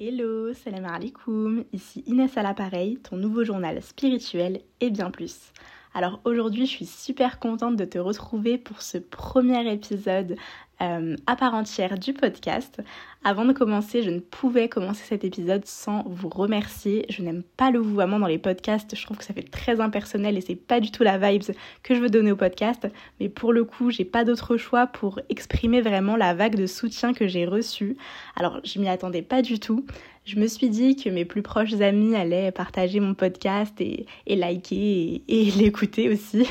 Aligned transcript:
Hello, 0.00 0.54
salam 0.54 0.84
alaikum, 0.84 1.64
ici 1.72 2.04
Inès 2.06 2.36
à 2.36 2.44
l'appareil, 2.44 2.98
ton 2.98 3.16
nouveau 3.16 3.42
journal 3.42 3.82
spirituel 3.82 4.60
et 4.80 4.90
bien 4.90 5.10
plus. 5.10 5.52
Alors 5.98 6.20
aujourd'hui 6.22 6.64
je 6.64 6.70
suis 6.70 6.86
super 6.86 7.40
contente 7.40 7.74
de 7.74 7.84
te 7.84 7.98
retrouver 7.98 8.56
pour 8.56 8.82
ce 8.82 8.98
premier 8.98 9.68
épisode 9.72 10.36
euh, 10.80 11.16
à 11.26 11.34
part 11.34 11.54
entière 11.54 11.98
du 11.98 12.12
podcast. 12.12 12.80
Avant 13.24 13.44
de 13.44 13.52
commencer, 13.52 14.04
je 14.04 14.10
ne 14.10 14.20
pouvais 14.20 14.68
commencer 14.68 15.02
cet 15.04 15.24
épisode 15.24 15.66
sans 15.66 16.04
vous 16.06 16.28
remercier. 16.28 17.04
Je 17.08 17.22
n'aime 17.22 17.42
pas 17.56 17.72
le 17.72 17.80
vouvoiement 17.80 18.20
dans 18.20 18.28
les 18.28 18.38
podcasts, 18.38 18.94
je 18.94 19.04
trouve 19.04 19.16
que 19.16 19.24
ça 19.24 19.34
fait 19.34 19.42
très 19.42 19.80
impersonnel 19.80 20.38
et 20.38 20.40
c'est 20.40 20.54
pas 20.54 20.78
du 20.78 20.92
tout 20.92 21.02
la 21.02 21.18
vibes 21.18 21.50
que 21.82 21.96
je 21.96 22.00
veux 22.00 22.10
donner 22.10 22.30
au 22.30 22.36
podcast. 22.36 22.86
Mais 23.18 23.28
pour 23.28 23.52
le 23.52 23.64
coup, 23.64 23.90
j'ai 23.90 24.04
pas 24.04 24.24
d'autre 24.24 24.56
choix 24.56 24.86
pour 24.86 25.18
exprimer 25.28 25.80
vraiment 25.80 26.14
la 26.14 26.32
vague 26.32 26.54
de 26.54 26.66
soutien 26.66 27.12
que 27.12 27.26
j'ai 27.26 27.44
reçue. 27.44 27.96
Alors, 28.36 28.60
je 28.62 28.78
m'y 28.78 28.88
attendais 28.88 29.22
pas 29.22 29.42
du 29.42 29.58
tout. 29.58 29.84
Je 30.28 30.36
me 30.36 30.46
suis 30.46 30.68
dit 30.68 30.94
que 30.94 31.08
mes 31.08 31.24
plus 31.24 31.40
proches 31.40 31.80
amis 31.80 32.14
allaient 32.14 32.52
partager 32.52 33.00
mon 33.00 33.14
podcast 33.14 33.80
et, 33.80 34.04
liker 34.28 35.22
et 35.26 35.44
l'écouter 35.56 36.10
aussi. 36.10 36.46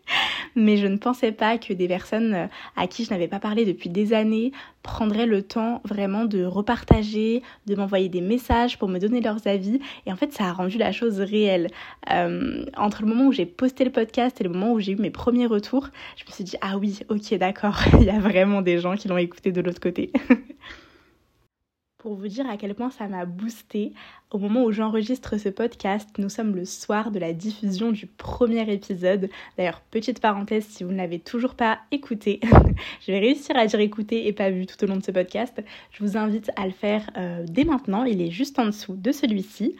mais 0.56 0.76
je 0.76 0.86
ne 0.86 0.98
pensais 0.98 1.32
pas 1.32 1.56
que 1.56 1.72
des 1.72 1.88
personnes 1.88 2.34
euh, 2.34 2.46
à 2.76 2.86
qui 2.86 3.02
je 3.06 3.10
n'avais 3.10 3.26
pas 3.26 3.38
parlé 3.38 3.64
depuis 3.64 3.88
des 3.88 4.12
années 4.12 4.52
prendraient 4.82 5.24
le 5.24 5.40
temps 5.40 5.80
vraiment 5.86 6.26
de 6.26 6.44
repartager, 6.44 7.42
de 7.64 7.74
m'envoyer 7.74 8.10
des 8.10 8.20
messages 8.20 8.78
pour 8.78 8.90
me 8.90 8.98
donner 8.98 9.22
leurs 9.22 9.46
avis. 9.46 9.80
Et 10.04 10.12
en 10.12 10.16
fait, 10.16 10.34
ça 10.34 10.44
a 10.44 10.52
rendu 10.52 10.76
la 10.76 10.92
chose 10.92 11.18
réelle. 11.18 11.68
Euh, 12.12 12.66
entre 12.76 13.00
le 13.00 13.08
moment 13.08 13.28
où 13.28 13.32
j'ai 13.32 13.46
posté 13.46 13.86
le 13.86 13.90
podcast 13.90 14.38
et 14.42 14.44
le 14.44 14.50
moment 14.50 14.70
où 14.72 14.80
j'ai 14.80 14.92
eu 14.92 14.96
mes 14.96 15.08
premiers 15.08 15.46
retours, 15.46 15.88
je 16.18 16.24
me 16.26 16.30
suis 16.30 16.44
dit, 16.44 16.56
ah 16.60 16.76
oui, 16.76 17.00
ok, 17.08 17.38
d'accord, 17.38 17.80
il 17.98 18.04
y 18.04 18.10
a 18.10 18.18
vraiment 18.18 18.60
des 18.60 18.80
gens 18.80 18.96
qui 18.96 19.08
l'ont 19.08 19.16
écouté 19.16 19.50
de 19.50 19.62
l'autre 19.62 19.80
côté. 19.80 20.12
Pour 22.04 22.16
vous 22.16 22.28
dire 22.28 22.46
à 22.50 22.58
quel 22.58 22.74
point 22.74 22.90
ça 22.90 23.08
m'a 23.08 23.24
boosté. 23.24 23.94
Au 24.30 24.36
moment 24.36 24.64
où 24.64 24.72
j'enregistre 24.72 25.38
ce 25.38 25.48
podcast, 25.48 26.06
nous 26.18 26.28
sommes 26.28 26.54
le 26.54 26.66
soir 26.66 27.10
de 27.10 27.18
la 27.18 27.32
diffusion 27.32 27.92
du 27.92 28.06
premier 28.06 28.70
épisode. 28.70 29.30
D'ailleurs, 29.56 29.80
petite 29.90 30.20
parenthèse, 30.20 30.66
si 30.66 30.84
vous 30.84 30.92
ne 30.92 30.98
l'avez 30.98 31.18
toujours 31.18 31.54
pas 31.54 31.78
écouté, 31.92 32.40
je 33.00 33.10
vais 33.10 33.20
réussir 33.20 33.56
à 33.56 33.64
dire 33.64 33.80
écouter 33.80 34.26
et 34.26 34.34
pas 34.34 34.50
vu 34.50 34.66
tout 34.66 34.84
au 34.84 34.86
long 34.86 34.98
de 34.98 35.02
ce 35.02 35.12
podcast. 35.12 35.64
Je 35.92 36.04
vous 36.04 36.18
invite 36.18 36.50
à 36.56 36.66
le 36.66 36.72
faire 36.72 37.08
euh, 37.16 37.42
dès 37.48 37.64
maintenant, 37.64 38.04
il 38.04 38.20
est 38.20 38.30
juste 38.30 38.58
en 38.58 38.66
dessous 38.66 38.96
de 38.96 39.10
celui-ci. 39.10 39.74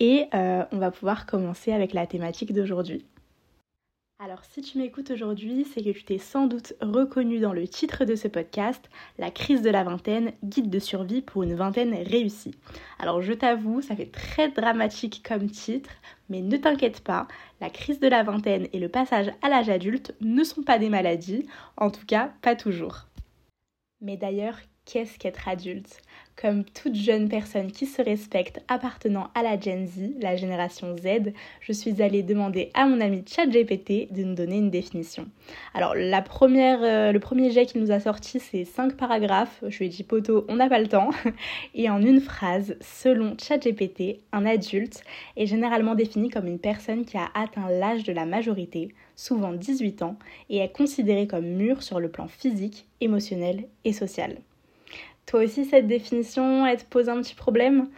Et 0.00 0.24
euh, 0.34 0.64
on 0.72 0.78
va 0.78 0.90
pouvoir 0.90 1.26
commencer 1.26 1.70
avec 1.70 1.92
la 1.92 2.08
thématique 2.08 2.52
d'aujourd'hui. 2.52 3.04
Alors 4.20 4.42
si 4.44 4.62
tu 4.62 4.78
m'écoutes 4.78 5.12
aujourd'hui, 5.12 5.64
c'est 5.64 5.80
que 5.80 5.90
tu 5.90 6.02
t'es 6.02 6.18
sans 6.18 6.48
doute 6.48 6.72
reconnu 6.80 7.38
dans 7.38 7.52
le 7.52 7.68
titre 7.68 8.04
de 8.04 8.16
ce 8.16 8.26
podcast, 8.26 8.90
La 9.16 9.30
crise 9.30 9.62
de 9.62 9.70
la 9.70 9.84
vingtaine, 9.84 10.32
guide 10.42 10.70
de 10.70 10.80
survie 10.80 11.22
pour 11.22 11.44
une 11.44 11.54
vingtaine 11.54 11.94
réussie. 11.94 12.56
Alors 12.98 13.22
je 13.22 13.32
t'avoue, 13.32 13.80
ça 13.80 13.94
fait 13.94 14.10
très 14.10 14.48
dramatique 14.48 15.24
comme 15.24 15.48
titre, 15.48 15.90
mais 16.28 16.42
ne 16.42 16.56
t'inquiète 16.56 17.00
pas, 17.00 17.28
la 17.60 17.70
crise 17.70 18.00
de 18.00 18.08
la 18.08 18.24
vingtaine 18.24 18.66
et 18.72 18.80
le 18.80 18.88
passage 18.88 19.30
à 19.40 19.50
l'âge 19.50 19.70
adulte 19.70 20.12
ne 20.20 20.42
sont 20.42 20.64
pas 20.64 20.80
des 20.80 20.88
maladies, 20.88 21.46
en 21.76 21.92
tout 21.92 22.04
cas 22.04 22.32
pas 22.42 22.56
toujours. 22.56 23.06
Mais 24.00 24.16
d'ailleurs, 24.16 24.58
qu'est-ce 24.84 25.16
qu'être 25.16 25.46
adulte? 25.46 26.00
Comme 26.40 26.64
toute 26.64 26.94
jeune 26.94 27.28
personne 27.28 27.72
qui 27.72 27.84
se 27.84 28.00
respecte 28.00 28.60
appartenant 28.68 29.28
à 29.34 29.42
la 29.42 29.58
Gen 29.58 29.86
Z, 29.86 30.14
la 30.20 30.36
génération 30.36 30.96
Z, 30.96 31.32
je 31.60 31.72
suis 31.72 32.00
allée 32.00 32.22
demander 32.22 32.70
à 32.74 32.86
mon 32.86 33.00
ami 33.00 33.24
ChatGPT 33.26 34.12
de 34.12 34.22
nous 34.22 34.34
donner 34.34 34.58
une 34.58 34.70
définition. 34.70 35.26
Alors 35.74 35.94
euh, 35.96 37.12
le 37.12 37.18
premier 37.18 37.50
jet 37.50 37.66
qu'il 37.66 37.80
nous 37.80 37.90
a 37.90 37.98
sorti, 37.98 38.38
c'est 38.38 38.64
5 38.64 38.96
paragraphes. 38.96 39.64
Je 39.66 39.78
lui 39.78 39.86
ai 39.86 39.88
dit 39.88 40.04
poteau, 40.04 40.44
on 40.48 40.56
n'a 40.56 40.68
pas 40.68 40.78
le 40.78 40.86
temps. 40.86 41.10
Et 41.74 41.90
en 41.90 42.00
une 42.00 42.20
phrase, 42.20 42.76
selon 42.80 43.36
ChatGPT, 43.36 44.20
un 44.32 44.46
adulte 44.46 45.02
est 45.36 45.46
généralement 45.46 45.96
défini 45.96 46.30
comme 46.30 46.46
une 46.46 46.60
personne 46.60 47.04
qui 47.04 47.16
a 47.16 47.28
atteint 47.34 47.68
l'âge 47.68 48.04
de 48.04 48.12
la 48.12 48.26
majorité, 48.26 48.94
souvent 49.16 49.52
18 49.52 50.02
ans, 50.02 50.16
et 50.50 50.58
est 50.58 50.72
considéré 50.72 51.26
comme 51.26 51.46
mûr 51.46 51.82
sur 51.82 51.98
le 51.98 52.08
plan 52.08 52.28
physique, 52.28 52.86
émotionnel 53.00 53.64
et 53.84 53.92
social. 53.92 54.36
Toi 55.28 55.40
aussi, 55.40 55.66
cette 55.66 55.86
définition, 55.86 56.64
elle 56.64 56.78
te 56.78 56.86
pose 56.86 57.10
un 57.10 57.20
petit 57.20 57.34
problème? 57.34 57.88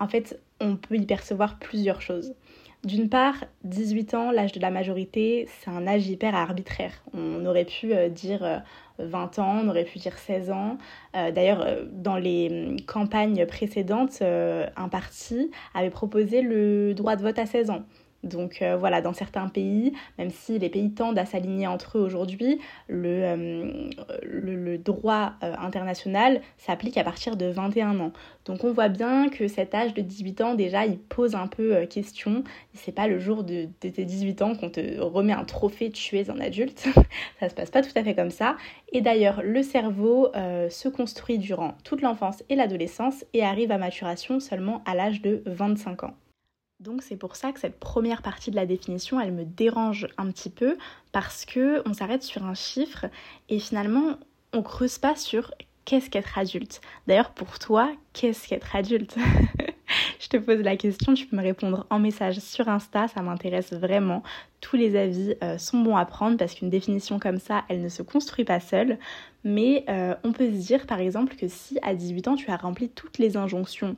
En 0.00 0.08
fait, 0.08 0.40
on 0.60 0.74
peut 0.74 0.96
y 0.96 1.06
percevoir 1.06 1.60
plusieurs 1.60 2.02
choses. 2.02 2.34
D'une 2.82 3.08
part, 3.08 3.36
18 3.62 4.14
ans, 4.14 4.30
l'âge 4.32 4.50
de 4.50 4.58
la 4.58 4.72
majorité, 4.72 5.46
c'est 5.46 5.70
un 5.70 5.86
âge 5.86 6.08
hyper 6.08 6.34
arbitraire. 6.34 6.92
On 7.14 7.46
aurait 7.46 7.66
pu 7.66 7.94
euh, 7.94 8.08
dire 8.08 8.62
20 8.98 9.38
euh, 9.38 9.42
ans, 9.42 9.60
on 9.62 9.68
aurait 9.68 9.84
pu 9.84 10.00
dire 10.00 10.18
16 10.18 10.50
ans. 10.50 10.76
Euh, 11.14 11.30
d'ailleurs, 11.30 11.64
dans 11.92 12.16
les 12.16 12.48
hum, 12.50 12.80
campagnes 12.80 13.46
précédentes, 13.46 14.20
un 14.20 14.88
parti 14.88 15.52
avait 15.74 15.90
proposé 15.90 16.42
le 16.42 16.94
droit 16.94 17.14
de 17.14 17.22
vote 17.22 17.38
à 17.38 17.46
16 17.46 17.70
ans. 17.70 17.84
Donc 18.22 18.62
euh, 18.62 18.76
voilà, 18.76 19.00
dans 19.00 19.12
certains 19.12 19.48
pays, 19.48 19.92
même 20.18 20.30
si 20.30 20.58
les 20.58 20.68
pays 20.68 20.92
tendent 20.92 21.18
à 21.18 21.26
s'aligner 21.26 21.66
entre 21.66 21.98
eux 21.98 22.02
aujourd'hui, 22.02 22.60
le, 22.88 23.08
euh, 23.08 23.90
le, 24.22 24.78
droit 24.78 25.32
euh, 25.42 25.54
international 25.58 26.40
s'applique 26.56 26.96
à 26.96 27.04
partir 27.04 27.36
de 27.36 27.46
21 27.46 27.98
ans. 27.98 28.12
Donc 28.44 28.62
on 28.64 28.72
voit 28.72 28.88
bien 28.88 29.28
que 29.28 29.48
cet 29.48 29.74
âge 29.74 29.94
de 29.94 30.02
18 30.02 30.40
ans, 30.40 30.54
déjà, 30.54 30.86
il 30.86 30.98
pose 30.98 31.34
un 31.34 31.48
peu 31.48 31.84
question. 31.86 32.44
C'est 32.74 32.94
pas 32.94 33.08
le 33.08 33.18
jour 33.18 33.42
de, 33.42 33.68
de, 33.80 33.88
tes 33.88 34.04
18 34.04 34.42
ans 34.42 34.54
qu'on 34.54 34.70
te 34.70 35.00
remet 35.00 35.32
un 35.32 35.44
trophée 35.44 35.90
tu 35.90 36.18
es 36.18 36.30
un 36.30 36.40
adulte. 36.40 36.88
ça 37.40 37.48
se 37.48 37.54
passe 37.54 37.70
pas 37.70 37.82
tout 37.82 37.96
à 37.96 38.04
fait 38.04 38.14
comme 38.14 38.30
ça. 38.30 38.56
Et 38.92 39.00
d'ailleurs, 39.00 39.42
le 39.42 39.62
cerveau 39.62 40.28
se 40.68 40.88
construit 40.88 41.38
durant 41.38 41.74
toute 41.84 42.02
l'enfance 42.02 42.42
et 42.48 42.56
l'adolescence 42.56 43.24
et 43.32 43.42
arrive 43.42 43.70
à 43.70 43.78
maturation 43.78 44.40
seulement 44.40 44.82
à 44.86 44.94
l'âge 44.94 45.22
de 45.22 45.42
25 45.46 46.04
ans. 46.04 46.14
Donc 46.82 47.02
c'est 47.02 47.16
pour 47.16 47.36
ça 47.36 47.52
que 47.52 47.60
cette 47.60 47.78
première 47.78 48.22
partie 48.22 48.50
de 48.50 48.56
la 48.56 48.66
définition, 48.66 49.20
elle 49.20 49.30
me 49.30 49.44
dérange 49.44 50.08
un 50.18 50.28
petit 50.32 50.50
peu 50.50 50.76
parce 51.12 51.44
que 51.44 51.80
on 51.88 51.94
s'arrête 51.94 52.24
sur 52.24 52.44
un 52.44 52.54
chiffre 52.54 53.06
et 53.48 53.60
finalement 53.60 54.18
on 54.52 54.62
creuse 54.62 54.98
pas 54.98 55.14
sur 55.14 55.54
qu'est-ce 55.84 56.10
qu'être 56.10 56.36
adulte. 56.36 56.80
D'ailleurs 57.06 57.30
pour 57.30 57.60
toi, 57.60 57.92
qu'est-ce 58.12 58.48
qu'être 58.48 58.74
adulte? 58.74 59.16
Je 60.18 60.26
te 60.26 60.38
pose 60.38 60.58
la 60.58 60.76
question, 60.76 61.14
tu 61.14 61.26
peux 61.26 61.36
me 61.36 61.42
répondre 61.42 61.86
en 61.88 62.00
message 62.00 62.38
sur 62.40 62.68
Insta, 62.68 63.06
ça 63.06 63.22
m'intéresse 63.22 63.72
vraiment. 63.72 64.24
Tous 64.60 64.76
les 64.76 64.96
avis 64.96 65.36
euh, 65.44 65.58
sont 65.58 65.78
bons 65.78 65.96
à 65.96 66.04
prendre 66.04 66.36
parce 66.36 66.54
qu'une 66.54 66.70
définition 66.70 67.20
comme 67.20 67.38
ça, 67.38 67.62
elle 67.68 67.82
ne 67.82 67.88
se 67.88 68.02
construit 68.02 68.44
pas 68.44 68.58
seule. 68.58 68.98
Mais 69.44 69.84
euh, 69.88 70.14
on 70.24 70.32
peut 70.32 70.46
se 70.46 70.66
dire 70.66 70.86
par 70.86 70.98
exemple 70.98 71.36
que 71.36 71.46
si 71.46 71.78
à 71.82 71.94
18 71.94 72.28
ans 72.28 72.34
tu 72.34 72.50
as 72.50 72.56
rempli 72.56 72.88
toutes 72.88 73.18
les 73.18 73.36
injonctions 73.36 73.96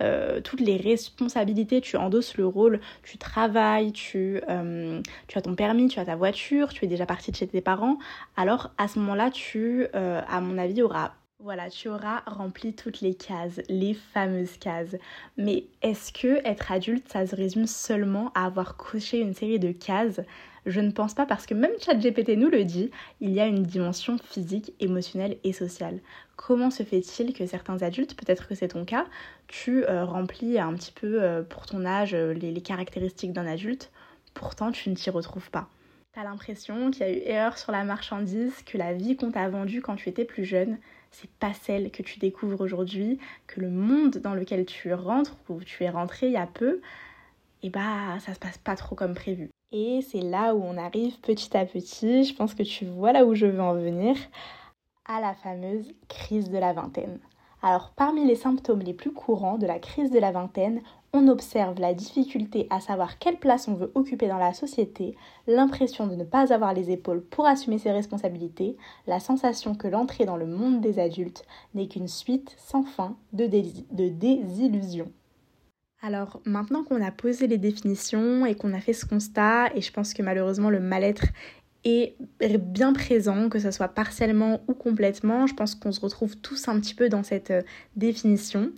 euh, 0.00 0.40
toutes 0.40 0.60
les 0.60 0.76
responsabilités, 0.76 1.80
tu 1.80 1.96
endosses 1.96 2.36
le 2.36 2.46
rôle, 2.46 2.80
tu 3.02 3.18
travailles, 3.18 3.92
tu, 3.92 4.40
euh, 4.48 5.00
tu 5.28 5.38
as 5.38 5.42
ton 5.42 5.54
permis, 5.54 5.88
tu 5.88 6.00
as 6.00 6.04
ta 6.04 6.16
voiture, 6.16 6.72
tu 6.72 6.84
es 6.84 6.88
déjà 6.88 7.06
parti 7.06 7.30
de 7.30 7.36
chez 7.36 7.46
tes 7.46 7.60
parents, 7.60 7.98
alors 8.36 8.70
à 8.78 8.88
ce 8.88 8.98
moment-là, 8.98 9.30
tu, 9.30 9.86
euh, 9.94 10.20
à 10.28 10.40
mon 10.40 10.58
avis, 10.58 10.82
auras 10.82 11.12
voilà, 11.42 11.70
tu 11.70 11.88
auras 11.88 12.20
rempli 12.26 12.74
toutes 12.74 13.00
les 13.00 13.14
cases, 13.14 13.62
les 13.70 13.94
fameuses 13.94 14.58
cases. 14.58 14.94
Mais 15.38 15.64
est-ce 15.80 16.12
que 16.12 16.46
être 16.46 16.70
adulte, 16.70 17.08
ça 17.08 17.26
se 17.26 17.34
résume 17.34 17.66
seulement 17.66 18.30
à 18.34 18.44
avoir 18.44 18.76
coché 18.76 19.20
une 19.20 19.32
série 19.32 19.58
de 19.58 19.72
cases 19.72 20.20
Je 20.66 20.80
ne 20.80 20.90
pense 20.90 21.14
pas 21.14 21.26
parce 21.26 21.46
que 21.46 21.54
même 21.54 21.72
ChatGPT 21.80 22.36
nous 22.36 22.50
le 22.50 22.64
dit, 22.64 22.90
il 23.20 23.30
y 23.30 23.40
a 23.40 23.46
une 23.46 23.62
dimension 23.62 24.18
physique, 24.18 24.74
émotionnelle 24.78 25.38
et 25.42 25.52
sociale. 25.52 26.00
Comment 26.36 26.70
se 26.70 26.82
fait-il 26.82 27.32
que 27.32 27.46
certains 27.46 27.82
adultes, 27.82 28.14
peut-être 28.14 28.46
que 28.46 28.54
c'est 28.54 28.68
ton 28.68 28.84
cas, 28.84 29.06
tu 29.46 29.84
euh, 29.84 30.04
remplis 30.04 30.58
un 30.58 30.74
petit 30.74 30.92
peu 30.92 31.22
euh, 31.22 31.42
pour 31.42 31.66
ton 31.66 31.84
âge 31.84 32.14
euh, 32.14 32.34
les, 32.34 32.60
caractéristiques 32.60 33.32
d'un 33.32 33.46
adulte, 33.46 33.90
pourtant 34.34 34.70
tu 34.70 34.90
ne 34.90 34.94
t'y 34.94 35.10
retrouves 35.10 35.50
pas 35.50 35.68
T'as 36.12 36.24
l'impression 36.24 36.90
qu'il 36.90 37.02
y 37.02 37.04
a 37.04 37.12
eu 37.12 37.20
erreur 37.24 37.56
sur 37.56 37.72
la 37.72 37.84
marchandise, 37.84 38.52
que 38.66 38.76
la 38.76 38.92
vie 38.92 39.16
qu'on 39.16 39.30
t'a 39.30 39.48
vendue 39.48 39.80
quand 39.80 39.96
tu 39.96 40.08
étais 40.08 40.24
plus 40.24 40.44
jeune, 40.44 40.78
c'est 41.10 41.30
pas 41.30 41.52
celle 41.52 41.90
que 41.90 42.02
tu 42.02 42.18
découvres 42.18 42.60
aujourd'hui, 42.60 43.18
que 43.46 43.60
le 43.60 43.70
monde 43.70 44.18
dans 44.18 44.34
lequel 44.34 44.66
tu 44.66 44.92
rentres 44.92 45.36
ou 45.48 45.62
tu 45.62 45.84
es 45.84 45.90
rentré 45.90 46.26
il 46.26 46.32
y 46.32 46.36
a 46.36 46.46
peu, 46.46 46.80
et 47.62 47.66
eh 47.66 47.70
bah 47.70 48.18
ça 48.20 48.34
se 48.34 48.38
passe 48.38 48.58
pas 48.58 48.74
trop 48.74 48.96
comme 48.96 49.14
prévu. 49.14 49.50
Et 49.72 50.00
c'est 50.02 50.20
là 50.20 50.54
où 50.56 50.62
on 50.64 50.76
arrive 50.76 51.20
petit 51.20 51.56
à 51.56 51.64
petit, 51.64 52.24
je 52.24 52.34
pense 52.34 52.54
que 52.54 52.64
tu 52.64 52.86
vois 52.86 53.12
là 53.12 53.24
où 53.24 53.34
je 53.34 53.46
veux 53.46 53.60
en 53.60 53.74
venir, 53.74 54.16
à 55.04 55.20
la 55.20 55.32
fameuse 55.34 55.92
crise 56.08 56.50
de 56.50 56.58
la 56.58 56.72
vingtaine. 56.72 57.20
Alors 57.62 57.92
parmi 57.94 58.26
les 58.26 58.34
symptômes 58.34 58.80
les 58.80 58.94
plus 58.94 59.12
courants 59.12 59.58
de 59.58 59.66
la 59.66 59.78
crise 59.78 60.10
de 60.10 60.18
la 60.18 60.32
vingtaine, 60.32 60.80
on 61.12 61.28
observe 61.28 61.78
la 61.78 61.94
difficulté 61.94 62.66
à 62.70 62.80
savoir 62.80 63.18
quelle 63.18 63.38
place 63.38 63.68
on 63.68 63.74
veut 63.74 63.92
occuper 63.94 64.28
dans 64.28 64.38
la 64.38 64.54
société, 64.54 65.16
l'impression 65.46 66.06
de 66.06 66.16
ne 66.16 66.24
pas 66.24 66.52
avoir 66.52 66.72
les 66.72 66.90
épaules 66.90 67.22
pour 67.22 67.46
assumer 67.46 67.78
ses 67.78 67.92
responsabilités, 67.92 68.76
la 69.06 69.20
sensation 69.20 69.74
que 69.74 69.88
l'entrée 69.88 70.24
dans 70.24 70.36
le 70.36 70.46
monde 70.46 70.80
des 70.80 70.98
adultes 70.98 71.44
n'est 71.74 71.88
qu'une 71.88 72.08
suite 72.08 72.54
sans 72.58 72.82
fin 72.82 73.16
de, 73.32 73.46
désillusions. 73.46 75.12
Alors 76.02 76.40
maintenant 76.46 76.82
qu'on 76.82 77.02
a 77.02 77.10
posé 77.10 77.46
les 77.46 77.58
définitions 77.58 78.46
et 78.46 78.54
qu'on 78.54 78.72
a 78.72 78.80
fait 78.80 78.94
ce 78.94 79.04
constat, 79.04 79.74
et 79.74 79.82
je 79.82 79.92
pense 79.92 80.14
que 80.14 80.22
malheureusement 80.22 80.70
le 80.70 80.80
mal-être 80.80 81.26
est 81.84 82.16
bien 82.40 82.92
présent, 82.92 83.48
que 83.48 83.58
ce 83.58 83.70
soit 83.70 83.88
partiellement 83.88 84.62
ou 84.68 84.74
complètement. 84.74 85.46
Je 85.46 85.54
pense 85.54 85.74
qu'on 85.74 85.92
se 85.92 86.00
retrouve 86.00 86.36
tous 86.36 86.68
un 86.68 86.78
petit 86.80 86.94
peu 86.94 87.08
dans 87.08 87.22
cette 87.22 87.50
euh, 87.50 87.62
définition. 87.96 88.70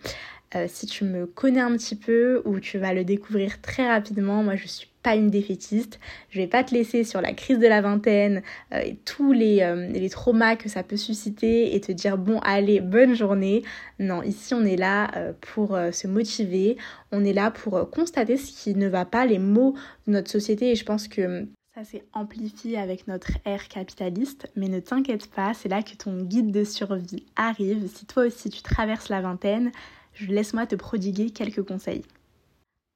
Euh, 0.54 0.66
si 0.68 0.86
tu 0.86 1.04
me 1.04 1.26
connais 1.26 1.60
un 1.60 1.72
petit 1.76 1.96
peu 1.96 2.42
ou 2.44 2.60
tu 2.60 2.78
vas 2.78 2.92
le 2.92 3.04
découvrir 3.04 3.60
très 3.60 3.88
rapidement, 3.88 4.42
moi 4.42 4.56
je 4.56 4.66
suis 4.66 4.88
pas 5.02 5.16
une 5.16 5.30
défaitiste. 5.30 5.98
Je 6.30 6.38
vais 6.38 6.46
pas 6.46 6.62
te 6.62 6.74
laisser 6.74 7.04
sur 7.04 7.20
la 7.20 7.32
crise 7.32 7.58
de 7.58 7.66
la 7.66 7.80
vingtaine 7.80 8.42
euh, 8.72 8.80
et 8.80 8.96
tous 9.04 9.32
les, 9.32 9.62
euh, 9.62 9.88
les, 9.88 10.10
traumas 10.10 10.56
que 10.56 10.68
ça 10.68 10.82
peut 10.82 10.96
susciter 10.96 11.74
et 11.74 11.80
te 11.80 11.90
dire 11.90 12.18
bon 12.18 12.38
allez 12.40 12.80
bonne 12.80 13.14
journée. 13.14 13.62
Non, 13.98 14.22
ici 14.22 14.54
on 14.54 14.64
est 14.64 14.76
là 14.76 15.10
pour 15.40 15.78
se 15.92 16.06
motiver, 16.06 16.76
on 17.12 17.24
est 17.24 17.32
là 17.32 17.50
pour 17.50 17.90
constater 17.90 18.36
ce 18.36 18.52
qui 18.52 18.74
ne 18.74 18.88
va 18.88 19.04
pas, 19.04 19.26
les 19.26 19.38
maux 19.38 19.74
de 20.06 20.12
notre 20.12 20.30
société 20.30 20.70
et 20.70 20.74
je 20.76 20.84
pense 20.84 21.08
que 21.08 21.46
ça 21.74 21.84
s'est 21.84 22.04
amplifié 22.12 22.76
avec 22.76 23.08
notre 23.08 23.30
ère 23.46 23.66
capitaliste, 23.68 24.50
mais 24.56 24.68
ne 24.68 24.78
t'inquiète 24.78 25.30
pas, 25.30 25.54
c'est 25.54 25.70
là 25.70 25.82
que 25.82 25.96
ton 25.96 26.22
guide 26.22 26.50
de 26.50 26.64
survie 26.64 27.24
arrive. 27.34 27.88
Si 27.88 28.04
toi 28.04 28.24
aussi 28.24 28.50
tu 28.50 28.60
traverses 28.60 29.08
la 29.08 29.22
vingtaine, 29.22 29.72
laisse-moi 30.20 30.66
te 30.66 30.76
prodiguer 30.76 31.30
quelques 31.30 31.62
conseils. 31.62 32.02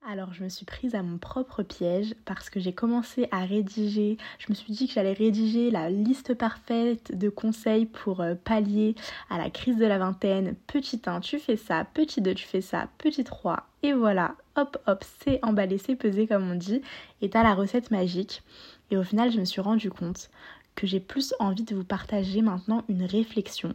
Alors 0.09 0.33
je 0.33 0.45
me 0.45 0.49
suis 0.49 0.65
prise 0.65 0.95
à 0.95 1.03
mon 1.03 1.19
propre 1.19 1.65
piège 1.65 2.15
parce 2.27 2.49
que 2.49 2.61
j'ai 2.61 2.73
commencé 2.73 3.27
à 3.33 3.45
rédiger, 3.45 4.19
je 4.39 4.47
me 4.51 4.55
suis 4.55 4.73
dit 4.73 4.87
que 4.87 4.93
j'allais 4.93 5.13
rédiger 5.13 5.73
la 5.73 5.91
liste 5.91 6.35
parfaite 6.35 7.19
de 7.19 7.29
conseils 7.29 7.87
pour 7.87 8.21
euh, 8.21 8.37
pallier 8.37 8.95
à 9.31 9.37
la 9.37 9.51
crise 9.51 9.77
de 9.77 9.85
la 9.85 9.99
vingtaine. 9.99 10.55
Petit 10.69 11.03
1, 11.05 11.19
tu 11.19 11.41
fais 11.41 11.57
ça, 11.57 11.85
petit 11.93 12.21
2, 12.21 12.35
tu 12.35 12.47
fais 12.47 12.61
ça, 12.61 12.89
petit 12.99 13.25
3, 13.25 13.67
et 13.83 13.93
voilà, 13.93 14.37
hop 14.55 14.79
hop, 14.87 15.05
c'est 15.25 15.45
emballé, 15.45 15.77
c'est 15.77 15.97
pesé 15.97 16.29
comme 16.29 16.49
on 16.49 16.55
dit, 16.55 16.83
et 17.21 17.29
t'as 17.29 17.43
la 17.43 17.55
recette 17.55 17.91
magique. 17.91 18.45
Et 18.93 18.97
au 18.97 19.03
final, 19.03 19.33
je 19.33 19.41
me 19.41 19.45
suis 19.45 19.61
rendu 19.61 19.91
compte 19.91 20.31
que 20.77 20.87
j'ai 20.87 21.01
plus 21.01 21.35
envie 21.41 21.65
de 21.65 21.75
vous 21.75 21.85
partager 21.85 22.43
maintenant 22.43 22.85
une 22.89 23.05
réflexion 23.05 23.75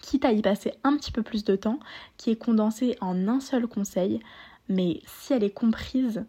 quitte 0.00 0.24
à 0.24 0.32
y 0.32 0.42
passer 0.42 0.72
un 0.84 0.96
petit 0.96 1.12
peu 1.12 1.22
plus 1.22 1.44
de 1.44 1.56
temps, 1.56 1.80
qui 2.16 2.30
est 2.30 2.36
condensée 2.36 2.96
en 3.00 3.28
un 3.28 3.40
seul 3.40 3.66
conseil, 3.66 4.20
mais 4.68 5.00
si 5.06 5.32
elle 5.32 5.44
est 5.44 5.50
comprise, 5.50 6.24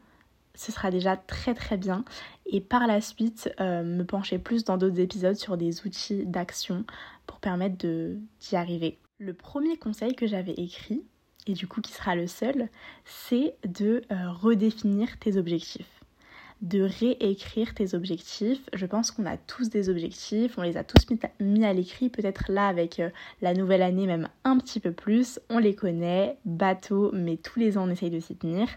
ce 0.56 0.72
sera 0.72 0.92
déjà 0.92 1.16
très 1.18 1.54
très 1.54 1.78
bien. 1.78 2.04
Et 2.46 2.62
par 2.62 2.88
la 2.88 3.02
suite, 3.02 3.54
euh, 3.60 3.84
me 3.84 4.04
pencher 4.04 4.38
plus 4.38 4.64
dans 4.64 4.78
d'autres 4.78 5.00
épisodes 5.00 5.36
sur 5.36 5.58
des 5.58 5.86
outils 5.86 6.26
d'action 6.26 6.86
pour 7.26 7.40
permettre 7.40 7.78
d'y 7.78 8.56
arriver. 8.56 9.00
Le 9.20 9.34
premier 9.34 9.78
conseil 9.78 10.16
que 10.16 10.28
j'avais 10.28 10.54
écrit, 10.54 11.04
et 11.48 11.54
du 11.54 11.68
coup 11.68 11.82
qui 11.82 11.92
sera 11.92 12.16
le 12.16 12.28
seul, 12.28 12.70
c'est 13.06 13.56
de 13.66 14.02
euh, 14.12 14.32
redéfinir 14.32 15.18
tes 15.20 15.38
objectifs 15.38 16.01
de 16.62 16.82
réécrire 16.82 17.74
tes 17.74 17.96
objectifs. 17.96 18.62
Je 18.74 18.86
pense 18.86 19.10
qu'on 19.12 19.26
a 19.26 19.38
tous 19.38 19.70
des 19.70 19.90
objectifs, 19.90 20.58
on 20.58 20.62
les 20.62 20.78
a 20.78 20.84
tous 20.84 21.08
mis 21.40 21.66
à 21.66 21.74
l'écrit, 21.74 22.10
peut-être 22.10 22.52
là 22.52 22.68
avec 22.68 23.00
euh, 23.00 23.10
la 23.42 23.54
nouvelle 23.54 23.82
année 23.82 24.06
même 24.06 24.30
un 24.44 24.58
petit 24.60 24.80
peu 24.80 24.92
plus. 24.92 25.40
On 25.50 25.58
les 25.58 25.74
connaît, 25.74 26.38
bateau, 26.46 27.12
mais 27.14 27.38
tous 27.38 27.60
les 27.60 27.78
ans 27.78 27.88
on 27.88 27.92
essaye 27.92 28.12
de 28.12 28.20
s'y 28.20 28.36
tenir. 28.36 28.68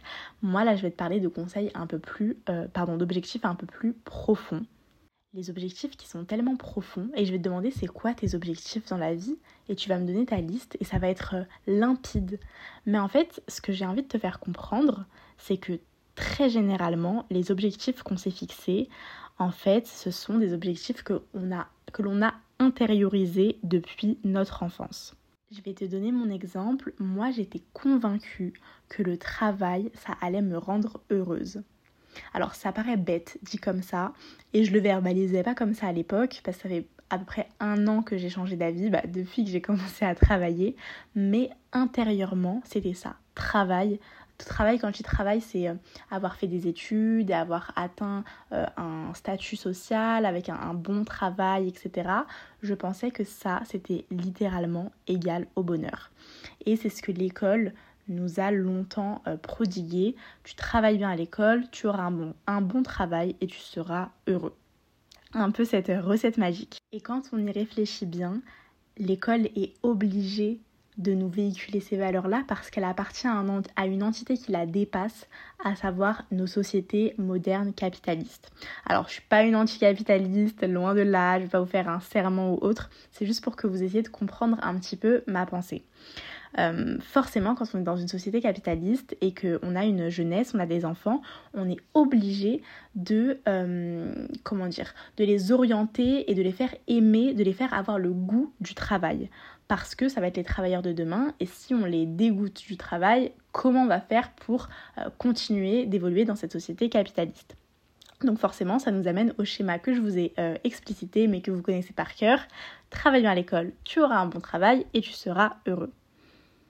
Moi 0.41 0.65
là 0.65 0.77
je 0.77 0.83
vais 0.83 0.91
te 0.91 0.97
parler 0.97 1.21
de 1.21 1.29
conseils 1.29 1.71
un 1.75 1.87
peu 1.87 1.99
plus, 1.99 2.39
euh, 2.49 2.67
pardon, 2.73 2.97
d'objectifs 2.97 3.45
un 3.45 3.55
peu 3.55 3.67
plus 3.67 3.93
profonds. 3.93 4.65
Les 5.35 5.51
objectifs 5.51 5.97
qui 5.97 6.09
sont 6.09 6.25
tellement 6.25 6.57
profonds 6.57 7.11
et 7.17 7.27
je 7.27 7.33
vais 7.33 7.39
te 7.39 7.43
demander 7.43 7.71
c'est 7.71 7.89
quoi 7.89 8.15
tes 8.15 8.35
objectifs 8.35 8.87
dans 8.87 8.99
la 8.99 9.15
vie? 9.15 9.37
Et 9.69 9.75
tu 9.75 9.89
vas 9.89 9.99
me 9.99 10.07
donner 10.07 10.25
ta 10.25 10.37
liste 10.37 10.77
et 10.81 10.85
ça 10.85 10.99
va 10.99 11.09
être 11.09 11.35
euh, 11.35 11.45
limpide. 11.67 12.39
Mais 12.87 12.99
en 12.99 13.09
fait 13.09 13.43
ce 13.47 13.61
que 13.61 13.73
j'ai 13.73 13.85
envie 13.85 14.03
de 14.03 14.09
te 14.09 14.19
faire 14.19 14.41
comprendre 14.41 15.05
c'est 15.37 15.59
que 15.59 15.81
très 16.15 16.49
généralement, 16.49 17.27
les 17.31 17.51
objectifs 17.51 18.03
qu'on 18.03 18.17
s'est 18.17 18.31
fixés, 18.31 18.89
en 19.39 19.51
fait, 19.51 19.87
ce 19.87 20.11
sont 20.11 20.39
des 20.39 20.53
objectifs 20.53 21.03
que, 21.03 21.23
l'on 21.99 22.23
a 22.23 22.35
intériorisés 22.59 23.59
depuis 23.63 24.19
notre 24.25 24.63
enfance. 24.63 25.15
Je 25.51 25.61
vais 25.61 25.75
te 25.75 25.85
donner 25.85 26.13
mon 26.13 26.31
exemple. 26.31 26.93
Moi, 26.99 27.31
j'étais 27.31 27.63
convaincue 27.73 28.53
que 28.89 29.03
le 29.03 29.17
travail, 29.17 29.91
ça 29.95 30.15
allait 30.21 30.43
me 30.43 30.59
rendre 30.59 31.01
heureuse. 31.11 31.63
Alors, 32.33 32.55
ça 32.55 32.73
paraît 32.73 32.97
bête 32.97 33.39
dit 33.43 33.59
comme 33.59 33.83
ça, 33.83 34.13
et 34.53 34.65
je 34.65 34.73
le 34.73 34.81
verbalisais 34.81 35.43
pas 35.43 35.55
comme 35.55 35.75
ça 35.75 35.89
à 35.89 35.93
l'époque, 35.93 36.41
parce 36.45 36.57
que 36.59 36.63
ça 36.63 36.69
fait 36.69 36.87
à 37.11 37.19
un 37.61 37.87
an 37.87 38.03
que 38.03 38.17
j'ai 38.17 38.31
changé 38.31 38.57
d'avis, 38.57 38.91
bah, 38.91 39.03
depuis 39.07 39.45
que 39.45 39.51
j'ai 39.51 39.61
commencé 39.61 40.05
à 40.05 40.15
travailler, 40.15 40.77
mais 41.15 41.51
intérieurement, 41.73 42.63
c'était 42.65 42.95
ça. 42.95 43.17
Travail, 43.35 44.01
travail, 44.39 44.79
quand 44.79 44.89
je 44.89 44.95
dis 44.95 45.03
travail, 45.03 45.41
c'est 45.41 45.69
euh, 45.69 45.75
avoir 46.11 46.37
fait 46.37 46.47
des 46.47 46.67
études, 46.67 47.31
avoir 47.31 47.73
atteint 47.77 48.25
euh, 48.53 48.67
un 48.77 49.13
statut 49.15 49.57
social 49.57 50.27
avec 50.27 50.49
un, 50.49 50.75
bon 50.75 51.05
travail, 51.05 51.69
etc. 51.69 52.09
Je 52.63 52.75
pensais 52.75 53.11
que 53.11 53.25
ça, 53.25 53.63
c'était 53.65 54.05
littéralement 54.11 54.91
égal 55.07 55.47
au 55.57 55.63
bonheur. 55.63 56.11
Et 56.67 56.77
c'est 56.77 56.89
ce 56.89 57.03
que 57.03 57.13
l'école 57.13 57.73
nous 58.09 58.41
a 58.41 58.51
longtemps 58.51 59.23
euh, 59.27 59.37
prodigué. 59.37 60.17
Tu 60.43 60.55
travailles 60.55 60.99
bien 60.99 61.11
à 61.11 61.17
l'école, 61.17 61.65
tu 61.71 61.87
auras 61.87 62.03
un 62.03 62.11
bon, 62.11 62.35
un 62.47 62.61
bon 62.61 62.83
travail 62.83 63.37
et 63.41 63.47
tu 63.47 63.59
seras 63.59 64.11
heureux. 64.27 64.55
Un 65.33 65.51
peu 65.51 65.65
cette 65.65 65.91
recette 66.03 66.39
magique. 66.39 66.79
Et 66.93 67.01
quand 67.01 67.23
on 67.33 67.39
y 67.39 67.51
réfléchit 67.51 68.07
bien, 68.07 68.41
l'école 68.99 69.47
est 69.57 69.75
obligée 69.83 70.61
de 70.99 71.13
nous 71.13 71.29
véhiculer 71.29 71.81
ces 71.81 71.97
valeurs-là 71.97 72.45
parce 72.47 72.71
qu'elle 72.71 72.85
appartient 72.85 73.27
à, 73.27 73.87
une 73.87 74.03
entité 74.03 74.37
qui 74.37 74.53
la 74.53 74.67
dépasse, 74.67 75.27
à 75.65 75.75
savoir 75.75 76.25
nos 76.31 76.47
sociétés 76.47 77.15
modernes 77.19 77.73
capitalistes. 77.73 78.51
Alors, 78.87 79.09
je 79.09 79.15
suis 79.15 79.23
pas 79.23 79.43
une 79.43 79.57
anticapitaliste, 79.57 80.63
loin 80.67 80.95
de 80.95 81.01
là, 81.01 81.39
je 81.39 81.45
vais 81.45 81.51
pas 81.51 81.61
vous 81.61 81.67
faire 81.67 81.89
un 81.89 82.01
serment 82.01 82.55
ou 82.55 82.59
autre, 82.61 82.91
c'est 83.11 83.27
juste 83.27 83.43
pour 83.43 83.57
que 83.57 83.67
vous 83.67 83.83
essayiez 83.83 84.03
de 84.03 84.09
comprendre 84.09 84.59
un 84.63 84.79
petit 84.79 84.97
peu 84.97 85.23
ma 85.27 85.47
pensée. 85.47 85.85
Euh, 86.59 86.99
forcément, 87.01 87.55
quand 87.55 87.67
on 87.75 87.81
est 87.81 87.85
dans 87.85 87.97
une 87.97 88.09
société 88.09 88.41
capitaliste 88.41 89.17
et 89.21 89.35
qu'on 89.35 89.75
a 89.75 89.85
une 89.85 90.09
jeunesse, 90.09 90.53
on 90.55 90.61
a 90.61 90.67
des 90.67 90.85
enfants, 90.85 91.21
on 91.53 91.69
est 91.69 91.81
obligé 91.95 92.63
de, 92.95 93.41
euh, 93.49 94.27
comment 94.45 94.69
dire, 94.69 94.95
de 95.17 95.25
les 95.25 95.51
orienter 95.51 96.31
et 96.31 96.35
de 96.35 96.43
les 96.43 96.53
faire 96.53 96.75
aimer, 96.87 97.35
de 97.35 97.43
les 97.43 97.53
faire 97.53 97.75
avoir 97.75 97.99
le 97.99 98.11
goût 98.11 98.53
du 98.61 98.75
travail 98.75 99.31
parce 99.69 99.95
que 99.95 100.09
ça 100.09 100.21
va 100.21 100.27
être 100.27 100.37
les 100.37 100.45
travailleurs 100.45 100.83
de 100.83 100.93
demain 100.93 101.35
et 101.41 101.47
si 101.47 101.75
on 101.75 101.85
les 101.85 102.07
dégoûte 102.07 102.63
du 102.67 102.77
travail, 102.77 103.33
comment 103.53 103.83
on 103.85 103.87
va 103.87 104.01
faire 104.01 104.33
pour 104.33 104.69
euh, 104.99 105.09
continuer 105.19 105.87
d'évoluer 105.87 106.25
dans 106.25 106.37
cette 106.37 106.53
société 106.53 106.89
capitaliste? 106.89 107.57
Donc 108.23 108.39
forcément, 108.39 108.79
ça 108.79 108.91
nous 108.91 109.09
amène 109.09 109.35
au 109.39 109.45
schéma 109.45 109.79
que 109.79 109.95
je 109.95 110.01
vous 110.01 110.19
ai 110.19 110.33
euh, 110.39 110.57
explicité 110.65 111.27
mais 111.27 111.41
que 111.41 111.51
vous 111.51 111.63
connaissez 111.63 111.93
par 111.93 112.15
cœur. 112.15 112.41
Travaillant 112.91 113.31
à 113.31 113.35
l'école, 113.35 113.73
tu 113.85 114.01
auras 114.01 114.17
un 114.17 114.27
bon 114.27 114.41
travail 114.41 114.87
et 114.95 115.01
tu 115.01 115.13
seras 115.13 115.57
heureux. 115.67 115.93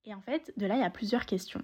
Et 0.06 0.14
en 0.14 0.20
fait, 0.20 0.52
de 0.56 0.66
là, 0.66 0.74
il 0.74 0.80
y 0.80 0.84
a 0.84 0.90
plusieurs 0.90 1.24
questions. 1.24 1.62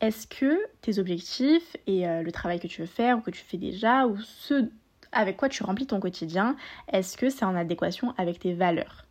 Est-ce 0.00 0.26
que 0.26 0.58
tes 0.80 0.98
objectifs 0.98 1.76
et 1.86 2.08
euh, 2.08 2.22
le 2.22 2.32
travail 2.32 2.58
que 2.58 2.66
tu 2.66 2.80
veux 2.80 2.86
faire 2.86 3.18
ou 3.18 3.20
que 3.20 3.30
tu 3.30 3.42
fais 3.42 3.58
déjà 3.58 4.06
ou 4.06 4.18
ce 4.18 4.70
avec 5.12 5.36
quoi 5.36 5.50
tu 5.50 5.62
remplis 5.62 5.86
ton 5.86 6.00
quotidien, 6.00 6.56
est-ce 6.90 7.16
que 7.16 7.28
c'est 7.28 7.44
en 7.44 7.54
adéquation 7.54 8.14
avec 8.16 8.38
tes 8.38 8.54
valeurs? 8.54 9.04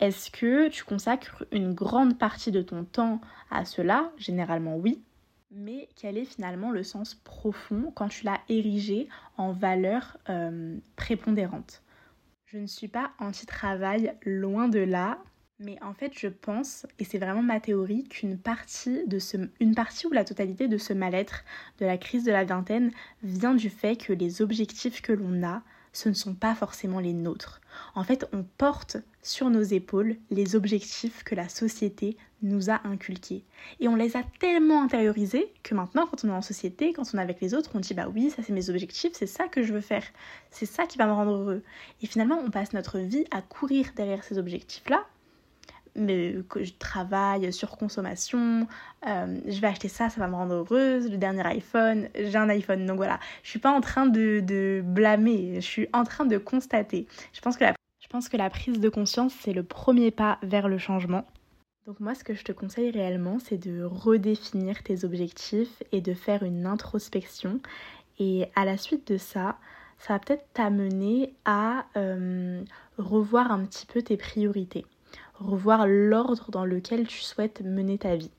Est-ce 0.00 0.30
que 0.30 0.68
tu 0.68 0.84
consacres 0.84 1.44
une 1.52 1.74
grande 1.74 2.18
partie 2.18 2.52
de 2.52 2.62
ton 2.62 2.84
temps 2.84 3.20
à 3.50 3.64
cela? 3.64 4.12
Généralement 4.16 4.76
oui. 4.76 5.02
Mais 5.50 5.88
quel 5.96 6.18
est 6.18 6.24
finalement 6.24 6.70
le 6.70 6.82
sens 6.82 7.14
profond 7.14 7.90
quand 7.94 8.08
tu 8.08 8.24
l'as 8.24 8.40
érigé 8.48 9.08
en 9.36 9.52
valeur 9.52 10.18
euh, 10.28 10.76
prépondérante? 10.96 11.82
Je 12.46 12.58
ne 12.58 12.66
suis 12.66 12.88
pas 12.88 13.10
anti-travail, 13.18 14.14
loin 14.24 14.68
de 14.68 14.78
là. 14.78 15.18
Mais 15.60 15.76
en 15.82 15.92
fait, 15.92 16.12
je 16.16 16.28
pense, 16.28 16.86
et 17.00 17.04
c'est 17.04 17.18
vraiment 17.18 17.42
ma 17.42 17.58
théorie, 17.58 18.04
qu'une 18.04 18.38
partie 18.38 19.04
ou 19.08 20.12
la 20.12 20.24
totalité 20.24 20.68
de 20.68 20.78
ce 20.78 20.92
mal-être, 20.92 21.44
de 21.78 21.86
la 21.86 21.98
crise 21.98 22.24
de 22.24 22.30
la 22.30 22.44
vingtaine, 22.44 22.92
vient 23.24 23.54
du 23.54 23.68
fait 23.68 23.96
que 23.96 24.12
les 24.12 24.40
objectifs 24.40 25.02
que 25.02 25.12
l'on 25.12 25.42
a 25.42 25.62
ce 25.98 26.08
ne 26.08 26.14
sont 26.14 26.34
pas 26.34 26.54
forcément 26.54 27.00
les 27.00 27.12
nôtres. 27.12 27.60
En 27.96 28.04
fait, 28.04 28.28
on 28.32 28.44
porte 28.44 28.98
sur 29.20 29.50
nos 29.50 29.62
épaules 29.62 30.14
les 30.30 30.54
objectifs 30.54 31.24
que 31.24 31.34
la 31.34 31.48
société 31.48 32.16
nous 32.40 32.70
a 32.70 32.80
inculqués. 32.86 33.42
Et 33.80 33.88
on 33.88 33.96
les 33.96 34.16
a 34.16 34.22
tellement 34.38 34.80
intériorisés 34.84 35.52
que 35.64 35.74
maintenant, 35.74 36.06
quand 36.06 36.24
on 36.24 36.28
est 36.28 36.32
en 36.32 36.40
société, 36.40 36.92
quand 36.92 37.02
on 37.12 37.18
est 37.18 37.22
avec 37.22 37.40
les 37.40 37.52
autres, 37.52 37.70
on 37.74 37.80
dit 37.80 37.94
bah 37.94 38.08
oui, 38.14 38.30
ça 38.30 38.44
c'est 38.44 38.52
mes 38.52 38.70
objectifs, 38.70 39.10
c'est 39.14 39.26
ça 39.26 39.48
que 39.48 39.64
je 39.64 39.72
veux 39.72 39.80
faire, 39.80 40.04
c'est 40.52 40.66
ça 40.66 40.86
qui 40.86 40.98
va 40.98 41.06
me 41.06 41.12
rendre 41.12 41.32
heureux. 41.32 41.62
Et 42.00 42.06
finalement, 42.06 42.38
on 42.46 42.50
passe 42.50 42.74
notre 42.74 43.00
vie 43.00 43.24
à 43.32 43.42
courir 43.42 43.90
derrière 43.96 44.22
ces 44.22 44.38
objectifs-là 44.38 45.04
mais 45.98 46.36
que 46.48 46.64
je 46.64 46.72
travaille 46.78 47.52
sur 47.52 47.76
consommation, 47.76 48.66
euh, 49.06 49.40
je 49.46 49.60
vais 49.60 49.66
acheter 49.66 49.88
ça, 49.88 50.08
ça 50.08 50.20
va 50.20 50.28
me 50.28 50.34
rendre 50.34 50.54
heureuse, 50.54 51.10
le 51.10 51.18
dernier 51.18 51.46
iPhone, 51.46 52.08
j'ai 52.14 52.36
un 52.36 52.48
iPhone. 52.48 52.86
Donc 52.86 52.96
voilà, 52.96 53.18
je 53.42 53.50
suis 53.50 53.58
pas 53.58 53.70
en 53.70 53.80
train 53.80 54.06
de, 54.06 54.82
blâmer, 54.84 55.56
je 55.56 55.66
suis 55.66 55.88
en 55.92 56.04
train 56.04 56.24
de 56.24 56.38
constater. 56.38 57.06
Je 57.32 57.40
pense 57.40 57.56
que 57.56 57.64
la, 57.64 57.74
je 58.00 58.06
pense 58.08 58.28
que 58.28 58.36
la 58.36 58.50
prise 58.50 58.80
de 58.80 58.88
conscience, 58.88 59.34
c'est 59.40 59.52
le 59.52 59.62
premier 59.62 60.10
pas 60.10 60.38
vers 60.42 60.68
le 60.68 60.78
changement. 60.78 61.24
Donc 61.86 62.00
moi, 62.00 62.14
ce 62.14 62.22
que 62.22 62.34
je 62.34 62.44
te 62.44 62.52
conseille 62.52 62.90
réellement, 62.90 63.38
c'est 63.38 63.56
de 63.56 63.82
redéfinir 63.82 64.82
tes 64.82 65.04
objectifs 65.04 65.82
et 65.90 66.00
de 66.00 66.12
faire 66.12 66.42
une 66.42 66.66
introspection. 66.66 67.60
Et 68.18 68.46
à 68.56 68.64
la 68.64 68.76
suite 68.76 69.10
de 69.10 69.16
ça, 69.16 69.56
ça 69.98 70.14
va 70.14 70.18
peut-être 70.18 70.46
t'amener 70.52 71.32
à 71.44 71.86
euh, 71.96 72.62
revoir 72.98 73.50
un 73.50 73.64
petit 73.64 73.86
peu 73.86 74.02
tes 74.02 74.16
priorités 74.16 74.84
revoir 75.40 75.86
l'ordre 75.86 76.50
dans 76.50 76.64
lequel 76.64 77.06
tu 77.06 77.20
souhaites 77.20 77.62
mener 77.62 77.98
ta 77.98 78.16
vie. 78.16 78.30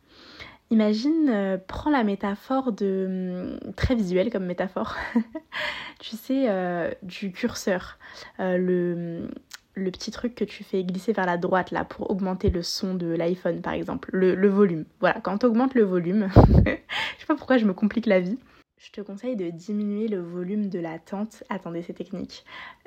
Imagine, 0.71 1.29
euh, 1.29 1.57
prends 1.57 1.89
la 1.89 2.03
métaphore 2.03 2.71
de... 2.71 3.57
Hum, 3.63 3.73
très 3.73 3.95
visuelle 3.95 4.31
comme 4.31 4.45
métaphore, 4.45 4.95
tu 5.99 6.15
sais, 6.15 6.45
euh, 6.47 6.91
du 7.01 7.31
curseur, 7.31 7.97
euh, 8.39 8.57
le, 8.57 9.29
le 9.73 9.91
petit 9.91 10.11
truc 10.11 10.35
que 10.35 10.43
tu 10.43 10.63
fais 10.63 10.83
glisser 10.83 11.11
vers 11.11 11.25
la 11.25 11.37
droite 11.37 11.71
là 11.71 11.85
pour 11.85 12.11
augmenter 12.11 12.51
le 12.51 12.61
son 12.61 12.93
de 12.93 13.07
l'iPhone 13.07 13.61
par 13.61 13.73
exemple, 13.73 14.09
le, 14.13 14.35
le 14.35 14.47
volume. 14.47 14.85
Voilà, 14.99 15.19
quand 15.21 15.39
tu 15.39 15.47
augmentes 15.47 15.73
le 15.73 15.83
volume, 15.83 16.29
je 16.35 16.71
sais 17.19 17.25
pas 17.27 17.35
pourquoi 17.35 17.57
je 17.57 17.65
me 17.65 17.73
complique 17.73 18.05
la 18.05 18.19
vie, 18.19 18.37
je 18.79 18.91
te 18.91 19.01
conseille 19.01 19.35
de 19.35 19.49
diminuer 19.49 20.07
le 20.07 20.21
volume 20.21 20.69
de 20.69 20.79
la 20.79 20.99
tente. 20.99 21.43
Attendez, 21.49 21.81
c'est 21.81 21.93
technique. 21.93 22.45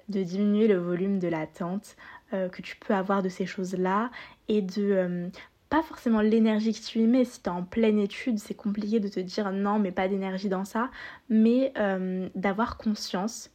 De 0.09 0.23
diminuer 0.23 0.66
le 0.66 0.78
volume 0.78 1.19
de 1.19 1.28
la 1.28 1.47
tente 1.47 1.97
que 2.33 2.62
tu 2.62 2.77
peux 2.77 2.95
avoir 2.95 3.23
de 3.23 3.29
ces 3.29 3.47
choses-là 3.47 4.11
et 4.49 4.62
de 4.62 5.31
pas 5.73 5.83
forcément 5.83 6.21
l'énergie 6.21 6.75
que 6.75 6.85
tu 6.85 6.99
y 6.99 7.07
mets. 7.07 7.25
Si 7.25 7.41
tu 7.41 7.49
es 7.49 7.53
en 7.53 7.62
pleine 7.62 7.99
étude, 7.99 8.39
c'est 8.39 8.53
compliqué 8.53 9.01
de 9.01 9.09
te 9.09 9.21
dire 9.21 9.51
non, 9.53 9.79
mais 9.79 9.91
pas 9.91 10.07
d'énergie 10.07 10.51
dans 10.51 10.67
ça. 10.67 10.91
Mais 11.31 11.73
euh, 11.79 12.29
d'avoir 12.35 12.77
conscience 12.77 13.51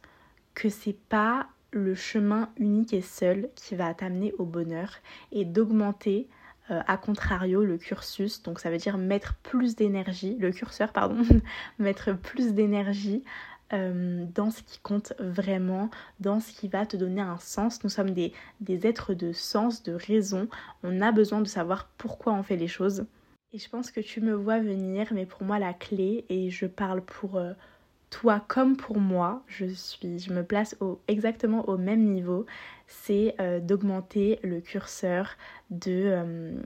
que 0.54 0.68
c'est 0.68 0.98
pas 1.08 1.46
le 1.70 1.94
chemin 1.94 2.50
unique 2.56 2.92
et 2.92 3.02
seul 3.02 3.50
qui 3.54 3.76
va 3.76 3.94
t'amener 3.94 4.32
au 4.38 4.44
bonheur 4.44 4.96
et 5.30 5.44
d'augmenter 5.44 6.26
euh, 6.72 6.80
à 6.88 6.96
contrario 6.96 7.64
le 7.64 7.78
cursus, 7.78 8.42
donc 8.42 8.58
ça 8.58 8.68
veut 8.68 8.78
dire 8.78 8.98
mettre 8.98 9.34
plus 9.44 9.76
d'énergie, 9.76 10.36
le 10.40 10.50
curseur 10.50 10.92
pardon, 10.92 11.22
mettre 11.78 12.16
plus 12.16 12.52
d'énergie 12.52 13.22
euh, 13.72 14.24
dans 14.34 14.50
ce 14.50 14.62
qui 14.62 14.78
compte 14.78 15.12
vraiment, 15.18 15.90
dans 16.20 16.40
ce 16.40 16.52
qui 16.52 16.68
va 16.68 16.86
te 16.86 16.96
donner 16.96 17.20
un 17.20 17.38
sens. 17.38 17.84
Nous 17.84 17.90
sommes 17.90 18.12
des, 18.12 18.32
êtres 18.66 19.14
de 19.14 19.32
sens, 19.32 19.82
de 19.82 19.92
raison. 19.92 20.48
On 20.82 21.02
a 21.02 21.12
besoin 21.12 21.40
de 21.40 21.48
savoir 21.48 21.88
pourquoi 21.98 22.32
on 22.32 22.42
fait 22.42 22.56
les 22.56 22.68
choses. 22.68 23.04
Et 23.52 23.58
je 23.58 23.68
pense 23.68 23.90
que 23.90 24.00
tu 24.00 24.20
me 24.20 24.32
vois 24.32 24.58
venir, 24.58 25.08
mais 25.12 25.26
pour 25.26 25.42
moi 25.42 25.58
la 25.58 25.74
clé, 25.74 26.24
et 26.28 26.50
je 26.50 26.66
parle 26.66 27.02
pour 27.02 27.36
euh, 27.36 27.52
toi 28.10 28.42
comme 28.48 28.76
pour 28.76 28.98
moi, 28.98 29.42
je 29.46 29.66
suis, 29.66 30.18
je 30.18 30.32
me 30.32 30.42
place 30.42 30.76
exactement 31.06 31.68
au 31.68 31.76
même 31.76 32.04
niveau, 32.04 32.46
c'est 32.86 33.34
euh, 33.40 33.60
d'augmenter 33.60 34.38
le 34.42 34.60
curseur 34.60 35.36
de 35.70 36.56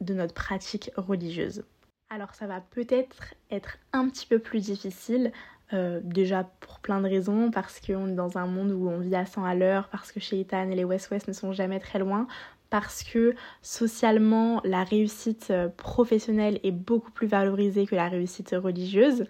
notre 0.00 0.34
pratique 0.34 0.90
religieuse. 0.96 1.64
Alors 2.10 2.34
ça 2.34 2.46
va 2.46 2.60
peut-être 2.60 3.34
être 3.50 3.78
un 3.92 4.08
petit 4.08 4.26
peu 4.26 4.38
plus 4.38 4.60
difficile 4.60 5.32
euh, 5.72 6.00
déjà 6.02 6.44
pour 6.60 6.80
plein 6.80 7.00
de 7.00 7.08
raisons, 7.08 7.50
parce 7.50 7.80
qu'on 7.80 8.08
est 8.08 8.14
dans 8.14 8.36
un 8.36 8.46
monde 8.46 8.70
où 8.72 8.88
on 8.88 8.98
vit 8.98 9.14
à 9.14 9.26
100 9.26 9.44
à 9.44 9.54
l'heure, 9.54 9.88
parce 9.88 10.12
que 10.12 10.20
chez 10.20 10.40
Ethan 10.40 10.68
et 10.70 10.74
les 10.74 10.84
West-West 10.84 11.28
ne 11.28 11.32
sont 11.32 11.52
jamais 11.52 11.80
très 11.80 11.98
loin, 11.98 12.26
parce 12.70 13.02
que 13.02 13.34
socialement 13.62 14.60
la 14.64 14.84
réussite 14.84 15.48
euh, 15.50 15.68
professionnelle 15.68 16.60
est 16.62 16.72
beaucoup 16.72 17.10
plus 17.10 17.26
valorisée 17.26 17.86
que 17.86 17.94
la 17.94 18.08
réussite 18.08 18.54
religieuse. 18.58 19.26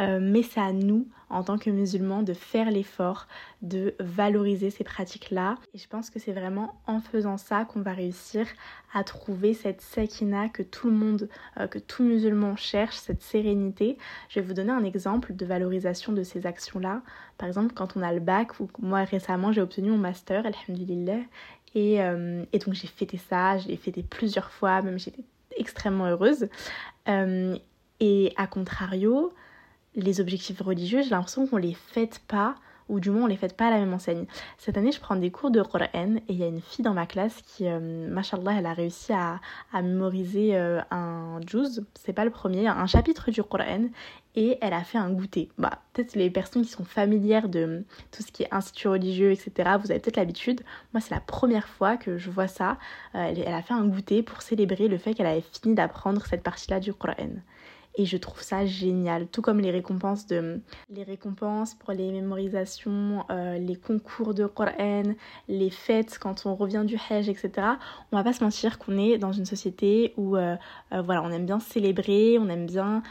Euh, 0.00 0.18
mais 0.20 0.42
c'est 0.42 0.60
à 0.60 0.72
nous, 0.72 1.06
en 1.30 1.42
tant 1.42 1.58
que 1.58 1.70
musulmans, 1.70 2.22
de 2.22 2.32
faire 2.32 2.70
l'effort 2.70 3.26
de 3.62 3.94
valoriser 3.98 4.70
ces 4.70 4.84
pratiques-là. 4.84 5.56
Et 5.74 5.78
je 5.78 5.88
pense 5.88 6.10
que 6.10 6.18
c'est 6.18 6.32
vraiment 6.32 6.80
en 6.86 7.00
faisant 7.00 7.36
ça 7.36 7.64
qu'on 7.64 7.80
va 7.80 7.92
réussir 7.92 8.46
à 8.94 9.04
trouver 9.04 9.52
cette 9.52 9.80
sakina 9.80 10.48
que 10.48 10.62
tout 10.62 10.88
le 10.88 10.96
monde, 10.96 11.28
euh, 11.58 11.66
que 11.66 11.78
tout 11.78 12.02
musulman 12.02 12.56
cherche, 12.56 12.96
cette 12.96 13.22
sérénité. 13.22 13.98
Je 14.28 14.40
vais 14.40 14.46
vous 14.46 14.54
donner 14.54 14.72
un 14.72 14.84
exemple 14.84 15.34
de 15.34 15.44
valorisation 15.44 16.12
de 16.12 16.22
ces 16.22 16.46
actions-là. 16.46 17.02
Par 17.36 17.48
exemple, 17.48 17.74
quand 17.74 17.96
on 17.96 18.02
a 18.02 18.12
le 18.12 18.20
bac, 18.20 18.60
ou 18.60 18.68
moi 18.80 19.04
récemment 19.04 19.52
j'ai 19.52 19.60
obtenu 19.60 19.90
mon 19.90 19.98
master, 19.98 20.44
alhamdulillah, 20.46 21.20
et, 21.74 22.02
euh, 22.02 22.44
et 22.52 22.58
donc 22.58 22.74
j'ai 22.74 22.88
fêté 22.88 23.18
ça, 23.18 23.58
j'ai 23.58 23.76
fêté 23.76 24.02
plusieurs 24.02 24.50
fois, 24.50 24.80
même 24.82 24.98
j'étais 24.98 25.24
extrêmement 25.56 26.06
heureuse. 26.06 26.48
et 28.00 28.32
à 28.36 28.46
contrario, 28.46 29.32
les 29.98 30.20
objectifs 30.20 30.60
religieux, 30.60 31.02
j'ai 31.02 31.10
l'impression 31.10 31.46
qu'on 31.46 31.56
les 31.56 31.74
fête 31.74 32.20
pas 32.28 32.54
ou 32.88 33.00
du 33.00 33.10
moins 33.10 33.24
on 33.24 33.26
les 33.26 33.36
fête 33.36 33.56
pas 33.56 33.66
à 33.66 33.70
la 33.70 33.78
même 33.78 33.92
enseigne. 33.92 34.24
Cette 34.56 34.76
année, 34.76 34.92
je 34.92 35.00
prends 35.00 35.16
des 35.16 35.30
cours 35.30 35.50
de 35.50 35.62
Qur'an 35.62 36.16
et 36.16 36.22
il 36.28 36.36
y 36.36 36.42
a 36.42 36.46
une 36.46 36.60
fille 36.60 36.82
dans 36.82 36.94
ma 36.94 37.06
classe 37.06 37.42
qui, 37.42 37.66
euh, 37.66 38.08
elle 38.08 38.66
a 38.66 38.72
réussi 38.72 39.12
à, 39.12 39.40
mémoriser 39.74 40.56
euh, 40.56 40.80
un 40.90 41.38
juz, 41.46 41.84
c'est 41.94 42.12
pas 42.12 42.24
le 42.24 42.30
premier, 42.30 42.66
un 42.66 42.86
chapitre 42.86 43.30
du 43.30 43.42
Qur'an 43.42 43.88
et 44.34 44.56
elle 44.60 44.72
a 44.72 44.84
fait 44.84 44.98
un 44.98 45.10
goûter. 45.10 45.50
Bah, 45.58 45.82
peut-être 45.92 46.14
les 46.14 46.30
personnes 46.30 46.62
qui 46.62 46.70
sont 46.70 46.84
familières 46.84 47.48
de 47.48 47.84
tout 48.10 48.22
ce 48.22 48.30
qui 48.30 48.44
est 48.44 48.54
institut 48.54 48.88
religieux, 48.88 49.32
etc., 49.32 49.76
vous 49.82 49.90
avez 49.90 50.00
peut-être 50.00 50.16
l'habitude. 50.16 50.62
Moi, 50.94 51.00
c'est 51.00 51.14
la 51.14 51.20
première 51.20 51.68
fois 51.68 51.96
que 51.96 52.18
je 52.18 52.30
vois 52.30 52.48
ça. 52.48 52.78
Euh, 53.14 53.26
elle, 53.28 53.40
elle, 53.40 53.54
a 53.54 53.62
fait 53.62 53.74
un 53.74 53.86
goûter 53.86 54.22
pour 54.22 54.42
célébrer 54.42 54.88
le 54.88 54.96
fait 54.96 55.14
qu'elle 55.14 55.26
avait 55.26 55.44
fini 55.52 55.74
d'apprendre 55.74 56.24
cette 56.24 56.42
partie-là 56.42 56.80
du 56.80 56.94
Qur'an 56.94 57.14
et 57.98 58.06
je 58.06 58.16
trouve 58.16 58.40
ça 58.40 58.64
génial. 58.64 59.26
Tout 59.26 59.42
comme 59.42 59.60
les 59.60 59.72
récompenses 59.72 60.26
de 60.28 60.60
les 60.88 61.02
récompenses 61.02 61.74
pour 61.74 61.92
les 61.92 62.12
mémorisations, 62.12 63.24
euh, 63.30 63.58
les 63.58 63.74
concours 63.74 64.34
de 64.34 64.46
Coran, 64.46 65.02
les 65.48 65.68
fêtes 65.68 66.18
quand 66.20 66.46
on 66.46 66.54
revient 66.54 66.84
du 66.86 66.96
Hajj, 67.10 67.28
etc. 67.28 67.50
On 68.12 68.16
va 68.16 68.22
pas 68.22 68.32
se 68.32 68.42
mentir 68.42 68.78
qu'on 68.78 68.96
est 68.96 69.18
dans 69.18 69.32
une 69.32 69.44
société 69.44 70.14
où 70.16 70.36
euh, 70.36 70.56
euh, 70.92 71.02
voilà, 71.02 71.22
on 71.24 71.30
aime 71.30 71.44
bien 71.44 71.58
célébrer, 71.58 72.38
on 72.38 72.48
aime 72.48 72.66
bien 72.66 73.02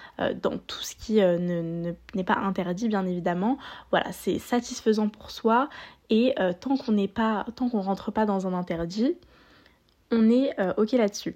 dans 0.42 0.58
tout 0.58 0.82
ce 0.82 0.96
qui 0.96 1.16
ne, 1.16 1.94
n'est 2.16 2.24
pas 2.24 2.38
interdit 2.38 2.88
bien 2.88 3.06
évidemment. 3.06 3.58
Voilà, 3.92 4.14
c'est 4.14 4.40
satisfaisant 4.40 5.10
pour 5.10 5.32
soi 5.32 5.70
et 6.10 6.34
tant 6.62 6.78
qu'on 6.78 6.94
n'est 6.94 7.10
pas, 7.10 7.46
tant 7.56 7.68
qu'on 7.70 7.82
rentre 7.82 8.12
pas 8.12 8.26
dans 8.26 8.48
un 8.48 8.54
interdit, 8.54 9.18
on 10.12 10.30
est 10.30 10.56
ok 10.78 10.94
là-dessus. 10.94 11.36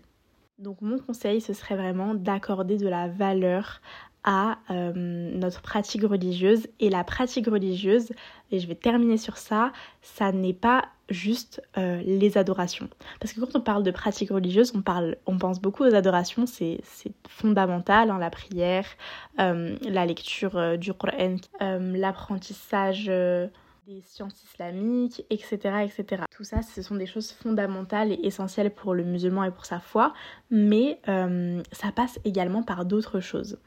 Donc 0.61 0.81
mon 0.81 0.99
conseil, 0.99 1.41
ce 1.41 1.53
serait 1.53 1.75
vraiment 1.75 2.13
d'accorder 2.13 2.77
de 2.77 2.87
la 2.87 3.07
valeur 3.07 3.81
à 4.23 4.59
euh, 4.69 4.91
notre 4.93 5.63
pratique 5.63 6.03
religieuse. 6.03 6.67
Et 6.79 6.91
la 6.91 7.03
pratique 7.03 7.47
religieuse, 7.47 8.11
et 8.51 8.59
je 8.59 8.67
vais 8.67 8.75
terminer 8.75 9.17
sur 9.17 9.37
ça, 9.37 9.71
ça 10.03 10.31
n'est 10.31 10.53
pas 10.53 10.85
juste 11.09 11.63
euh, 11.79 12.03
les 12.05 12.37
adorations. 12.37 12.89
Parce 13.19 13.33
que 13.33 13.39
quand 13.39 13.55
on 13.55 13.61
parle 13.61 13.81
de 13.81 13.89
pratique 13.89 14.29
religieuse, 14.29 14.71
on, 14.75 14.83
parle, 14.83 15.17
on 15.25 15.39
pense 15.39 15.59
beaucoup 15.59 15.83
aux 15.83 15.95
adorations, 15.95 16.45
c'est 16.45 16.83
fondamental, 17.27 18.11
hein, 18.11 18.19
la 18.19 18.29
prière, 18.29 18.85
euh, 19.39 19.75
la 19.81 20.05
lecture 20.05 20.77
du 20.77 20.93
Coran, 20.93 21.37
l'apprentissage 21.59 23.11
sciences 24.05 24.43
islamiques, 24.43 25.25
etc., 25.29 25.57
etc. 25.83 26.23
Tout 26.31 26.43
ça, 26.43 26.61
ce 26.61 26.81
sont 26.81 26.95
des 26.95 27.05
choses 27.05 27.31
fondamentales 27.31 28.11
et 28.11 28.19
essentielles 28.23 28.73
pour 28.73 28.93
le 28.93 29.03
musulman 29.03 29.43
et 29.43 29.51
pour 29.51 29.65
sa 29.65 29.79
foi, 29.79 30.13
mais 30.49 30.99
euh, 31.09 31.61
ça 31.71 31.91
passe 31.91 32.19
également 32.23 32.63
par 32.63 32.85
d'autres 32.85 33.19
choses. 33.19 33.59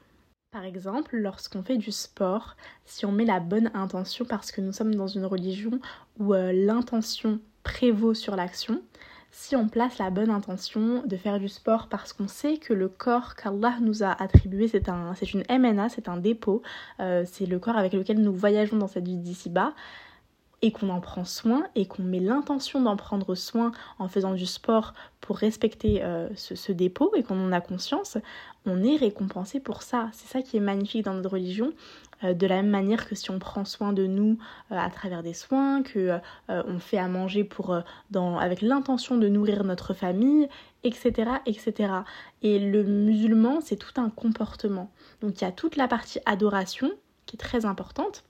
Par 0.51 0.65
exemple, 0.65 1.17
lorsqu'on 1.17 1.63
fait 1.63 1.77
du 1.77 1.91
sport, 1.91 2.57
si 2.85 3.05
on 3.05 3.13
met 3.13 3.25
la 3.25 3.41
bonne 3.41 3.71
intention, 3.75 4.25
parce 4.25 4.53
que 4.53 4.61
nous 4.61 4.73
sommes 4.73 4.95
dans 4.95 5.09
une 5.09 5.27
religion 5.27 5.81
où 6.19 6.33
euh, 6.33 6.53
l'intention 6.53 7.41
prévaut 7.65 8.15
sur 8.15 8.37
l'action, 8.37 8.81
si 9.37 9.57
on 9.57 9.69
place 9.69 9.99
la 9.99 10.11
bonne 10.11 10.31
intention 10.31 11.03
de 11.05 11.17
faire 11.17 11.41
du 11.41 11.49
sport 11.49 11.89
parce 11.89 12.13
qu'on 12.13 12.29
sait 12.29 12.59
que 12.59 12.73
le 12.73 12.89
corps 12.89 13.35
qu'Allah 13.35 13.79
nous 13.81 14.05
a 14.05 14.11
attribué, 14.23 14.69
c'est 14.69 14.89
un, 14.89 15.13
une 15.35 15.43
MNA, 15.51 15.89
c'est 15.89 16.09
un 16.09 16.19
dépôt, 16.19 16.63
euh, 17.01 17.25
c'est 17.27 17.47
le 17.47 17.59
corps 17.59 17.77
avec 17.77 17.95
lequel 17.95 18.21
nous 18.21 18.33
voyageons 18.33 18.77
dans 18.77 18.87
cette 18.87 19.07
vie 19.07 19.17
d'ici-bas, 19.17 19.75
et 20.65 20.73
qu'on 20.73 20.89
en 20.89 21.01
prend 21.01 21.27
soin 21.27 21.67
et 21.75 21.85
qu'on 21.85 22.03
met 22.03 22.21
l'intention 22.21 22.81
d'en 22.81 22.97
prendre 22.97 23.35
soin 23.35 23.71
en 23.99 24.09
faisant 24.09 24.33
du 24.33 24.47
sport 24.47 24.95
pour 25.21 25.37
respecter 25.37 26.03
euh, 26.03 26.27
ce, 26.37 26.73
dépôt 26.73 27.13
et 27.15 27.23
qu'on 27.23 27.39
en 27.39 27.53
a 27.53 27.61
conscience, 27.61 28.17
on 28.65 28.83
est 28.83 28.97
récompensé 28.97 29.61
pour 29.61 29.83
ça. 29.83 30.09
C'est 30.15 30.27
ça 30.27 30.41
qui 30.41 30.57
est 30.57 30.61
magnifique 30.61 31.05
dans 31.05 31.13
notre 31.13 31.33
religion. 31.33 31.75
Euh, 32.23 32.33
de 32.33 32.47
la 32.47 32.63
même 32.63 32.71
manière 32.71 33.07
que 33.07 33.15
si 33.15 33.31
on 33.31 33.39
prend 33.39 33.67
soin 33.67 33.93
de 33.93 34.07
nous 34.07 34.39
euh, 34.73 34.79
à 34.79 34.89
travers 34.89 35.23
des 35.23 35.35
soins, 35.35 35.83
que 35.83 36.19
on 36.49 36.79
fait 36.79 36.97
à 36.97 37.09
manger 37.09 37.45
pour 37.45 37.77
dans, 38.11 38.39
avec 38.39 38.63
l'intention 38.63 39.19
de 39.19 39.29
nourrir 39.29 39.65
notre 39.65 39.93
famille, 39.93 40.49
etc., 40.83 41.31
etc. 41.45 41.93
Et 42.41 42.59
le 42.59 42.85
musulman, 42.85 43.61
c'est 43.61 43.77
tout 43.77 44.01
un 44.01 44.09
comportement. 44.09 44.91
Donc 45.21 45.43
il 45.43 45.45
y 45.45 45.47
a 45.47 45.53
toute 45.53 45.77
la 45.77 45.89
partie 45.89 46.21
adoration 46.25 46.91
qui 47.27 47.37
est 47.37 47.39
très 47.39 47.67
importante 47.67 48.25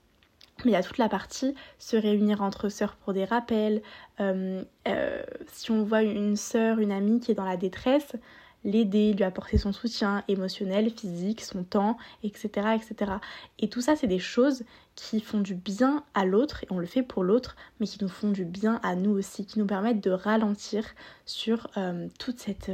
mais 0.65 0.71
il 0.71 0.73
y 0.73 0.77
a 0.77 0.83
toute 0.83 0.97
la 0.97 1.09
partie 1.09 1.53
se 1.79 1.95
réunir 1.95 2.41
entre 2.41 2.69
sœurs 2.69 2.95
pour 2.95 3.13
des 3.13 3.25
rappels. 3.25 3.81
Euh, 4.19 4.63
euh, 4.87 5.23
si 5.51 5.71
on 5.71 5.83
voit 5.83 6.03
une 6.03 6.35
sœur, 6.35 6.79
une 6.79 6.91
amie 6.91 7.19
qui 7.19 7.31
est 7.31 7.35
dans 7.35 7.45
la 7.45 7.57
détresse, 7.57 8.15
l'aider, 8.63 9.13
lui 9.13 9.23
apporter 9.23 9.57
son 9.57 9.71
soutien 9.71 10.23
émotionnel, 10.27 10.89
physique, 10.89 11.41
son 11.41 11.63
temps, 11.63 11.97
etc. 12.23 12.49
etc. 12.75 13.13
Et 13.59 13.69
tout 13.69 13.81
ça, 13.81 13.95
c'est 13.95 14.07
des 14.07 14.19
choses 14.19 14.63
qui 14.95 15.21
font 15.21 15.39
du 15.39 15.55
bien 15.55 16.03
à 16.13 16.25
l'autre, 16.25 16.63
et 16.63 16.67
on 16.71 16.79
le 16.79 16.87
fait 16.87 17.03
pour 17.03 17.23
l'autre, 17.23 17.55
mais 17.79 17.85
qui 17.85 18.01
nous 18.01 18.09
font 18.09 18.31
du 18.31 18.43
bien 18.43 18.79
à 18.81 18.95
nous 18.95 19.11
aussi, 19.11 19.45
qui 19.45 19.59
nous 19.59 19.67
permettent 19.67 20.03
de 20.03 20.11
ralentir 20.11 20.83
sur 21.25 21.67
euh, 21.77 22.07
toute 22.17 22.39
cette 22.39 22.71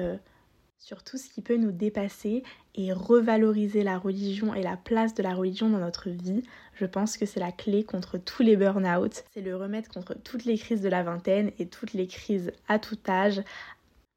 sur 0.81 1.03
tout 1.03 1.17
ce 1.17 1.29
qui 1.29 1.41
peut 1.41 1.57
nous 1.57 1.71
dépasser 1.71 2.43
et 2.73 2.91
revaloriser 2.91 3.83
la 3.83 3.99
religion 3.99 4.55
et 4.55 4.63
la 4.63 4.77
place 4.77 5.13
de 5.13 5.21
la 5.21 5.35
religion 5.35 5.69
dans 5.69 5.77
notre 5.77 6.09
vie. 6.09 6.41
Je 6.73 6.85
pense 6.85 7.17
que 7.17 7.27
c'est 7.27 7.39
la 7.39 7.51
clé 7.51 7.83
contre 7.83 8.17
tous 8.17 8.41
les 8.41 8.57
burn-out. 8.57 9.23
C'est 9.31 9.41
le 9.41 9.55
remède 9.55 9.87
contre 9.87 10.15
toutes 10.15 10.43
les 10.43 10.57
crises 10.57 10.81
de 10.81 10.89
la 10.89 11.03
vingtaine 11.03 11.51
et 11.59 11.67
toutes 11.67 11.93
les 11.93 12.07
crises 12.07 12.51
à 12.67 12.79
tout 12.79 12.97
âge. 13.07 13.43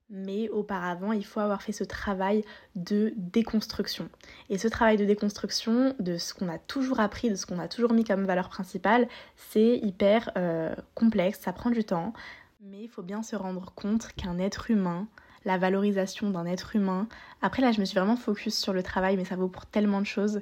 Mais 0.09 0.49
auparavant, 0.49 1.12
il 1.12 1.25
faut 1.25 1.40
avoir 1.40 1.61
fait 1.61 1.73
ce 1.73 1.85
travail 1.85 2.44
de 2.76 3.12
déconstruction. 3.16 4.09
Et 4.49 4.56
ce 4.56 4.68
travail 4.68 4.97
de 4.97 5.04
déconstruction 5.04 5.94
de 5.99 6.16
ce 6.16 6.33
qu'on 6.33 6.49
a 6.49 6.59
toujours 6.59 7.00
appris, 7.00 7.28
de 7.28 7.35
ce 7.35 7.44
qu'on 7.44 7.59
a 7.59 7.68
toujours 7.68 7.92
mis 7.92 8.04
comme 8.04 8.25
valeur 8.25 8.49
principale, 8.49 9.06
c'est 9.37 9.76
hyper 9.76 10.30
euh, 10.38 10.75
complexe, 10.94 11.40
ça 11.40 11.52
prend 11.52 11.71
du 11.71 11.85
temps. 11.85 12.14
Mais 12.62 12.85
il 12.85 12.88
faut 12.88 13.02
bien 13.02 13.23
se 13.23 13.37
rendre 13.37 13.73
compte 13.75 14.09
qu'un 14.16 14.38
être 14.38 14.71
humain, 14.71 15.09
la 15.44 15.58
valorisation 15.58 16.30
d'un 16.30 16.46
être 16.46 16.76
humain. 16.76 17.06
Après 17.42 17.62
là, 17.62 17.72
je 17.72 17.80
me 17.80 17.84
suis 17.84 17.98
vraiment 17.98 18.16
focus 18.16 18.56
sur 18.56 18.72
le 18.72 18.82
travail, 18.82 19.16
mais 19.16 19.24
ça 19.24 19.36
vaut 19.36 19.48
pour 19.48 19.66
tellement 19.66 20.00
de 20.00 20.06
choses. 20.06 20.40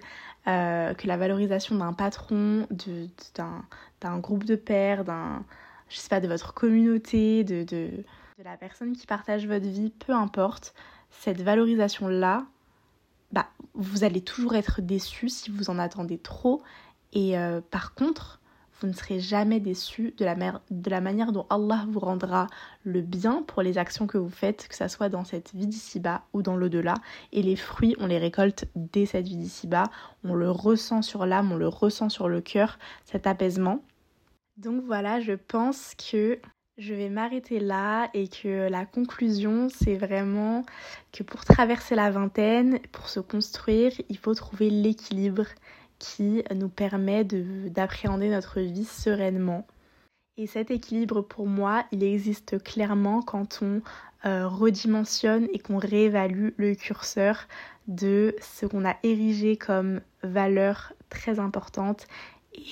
Euh, 0.49 0.95
que 0.95 1.07
la 1.07 1.17
valorisation 1.17 1.77
d'un 1.77 1.93
patron, 1.93 2.67
d'un 4.01 4.19
groupe 4.19 4.45
de 4.45 4.57
pairs, 4.57 5.05
d'un, 5.05 5.45
je 5.89 5.97
sais 5.97 6.09
pas, 6.09 6.21
de 6.21 6.29
votre 6.29 6.55
communauté, 6.55 7.45
de, 7.45 8.05
la 8.43 8.57
personne 8.57 8.93
qui 8.93 9.07
partage 9.07 9.47
votre 9.47 9.67
vie, 9.67 9.91
peu 9.91 10.13
importe, 10.13 10.75
cette 11.11 11.41
valorisation-là, 11.41 12.45
bah, 13.31 13.47
vous 13.75 14.03
allez 14.03 14.21
toujours 14.21 14.57
être 14.57 14.81
déçu 14.81 15.29
si 15.29 15.51
vous 15.51 15.71
en 15.71 15.79
attendez 15.79 16.19
trop. 16.19 16.63
Et 17.13 17.39
euh, 17.39 17.61
par 17.71 17.95
contre, 17.95 18.41
vous 18.83 18.89
ne 18.89 18.93
serez 18.93 19.21
jamais 19.21 19.61
déçu 19.61 20.13
de 20.19 20.25
la, 20.25 20.35
de 20.35 20.91
la 20.91 21.01
manière 21.01 21.33
dont 21.33 21.47
Allah 21.51 21.85
vous 21.89 22.01
rendra 22.01 22.49
le 22.85 23.01
bien 23.01 23.43
pour 23.47 23.63
les 23.63 23.79
actions 23.79 24.07
que 24.07 24.19
vous 24.19 24.29
faites, 24.29 24.67
que 24.69 24.75
ce 24.75 24.89
soit 24.89 25.09
dans 25.09 25.25
cette 25.25 25.55
vie 25.55 25.67
d'ici-bas 25.67 26.23
ou 26.33 26.43
dans 26.43 26.57
l'au-delà. 26.57 26.95
Et 27.33 27.43
les 27.43 27.57
fruits, 27.57 27.97
on 27.99 28.07
les 28.07 28.19
récolte 28.19 28.67
dès 28.75 29.07
cette 29.07 29.27
vie 29.27 29.37
d'ici-bas. 29.37 29.85
On 30.25 30.35
le 30.35 30.51
ressent 30.51 31.03
sur 31.03 31.27
l'âme, 31.27 31.53
on 31.53 31.57
le 31.57 31.69
ressent 31.69 32.09
sur 32.09 32.29
le 32.29 32.41
cœur, 32.41 32.79
cet 33.05 33.27
apaisement. 33.27 33.83
Donc 34.57 34.83
voilà, 34.85 35.21
je 35.21 35.33
pense 35.33 35.95
que 35.95 36.39
je 36.79 36.95
vais 36.95 37.11
m'arrêter 37.11 37.61
là 37.61 38.09
et 38.15 38.29
que 38.29 38.69
la 38.69 38.87
conclusion, 38.87 39.69
c'est 39.69 39.97
vraiment 39.97 40.65
que 41.13 41.23
pour 41.23 41.45
traverser 41.45 41.95
la 41.95 42.11
vingtaine, 42.11 42.81
pour 42.91 43.09
se 43.09 43.21
construire, 43.21 43.93
il 44.09 44.19
faut 44.19 44.35
trouver 44.35 44.71
l'équilibre 44.71 45.47
qui 46.03 46.43
nous 46.53 46.69
permet 46.69 47.23
d'appréhender 47.25 48.29
notre 48.29 48.61
vie 48.61 48.85
sereinement. 48.85 49.65
Et 50.37 50.49
cet 50.49 50.73
équilibre, 50.73 51.23
pour 51.23 51.47
moi, 51.47 51.85
il 51.93 52.03
existe 52.03 52.61
clairement 52.63 53.23
quand 53.23 53.61
on 53.63 53.83
euh, 54.25 54.49
redimensionne 54.49 55.47
et 55.53 55.61
qu'on 55.61 55.79
réévalue 55.79 56.51
le 56.57 56.75
curseur 56.75 57.47
de 57.87 58.35
ce 58.41 58.67
qu'on 58.67 58.85
a 58.85 58.97
érigé 59.05 59.57
comme 59.57 60.01
valeur 60.25 60.93
très 61.09 61.39
importante 61.39 62.07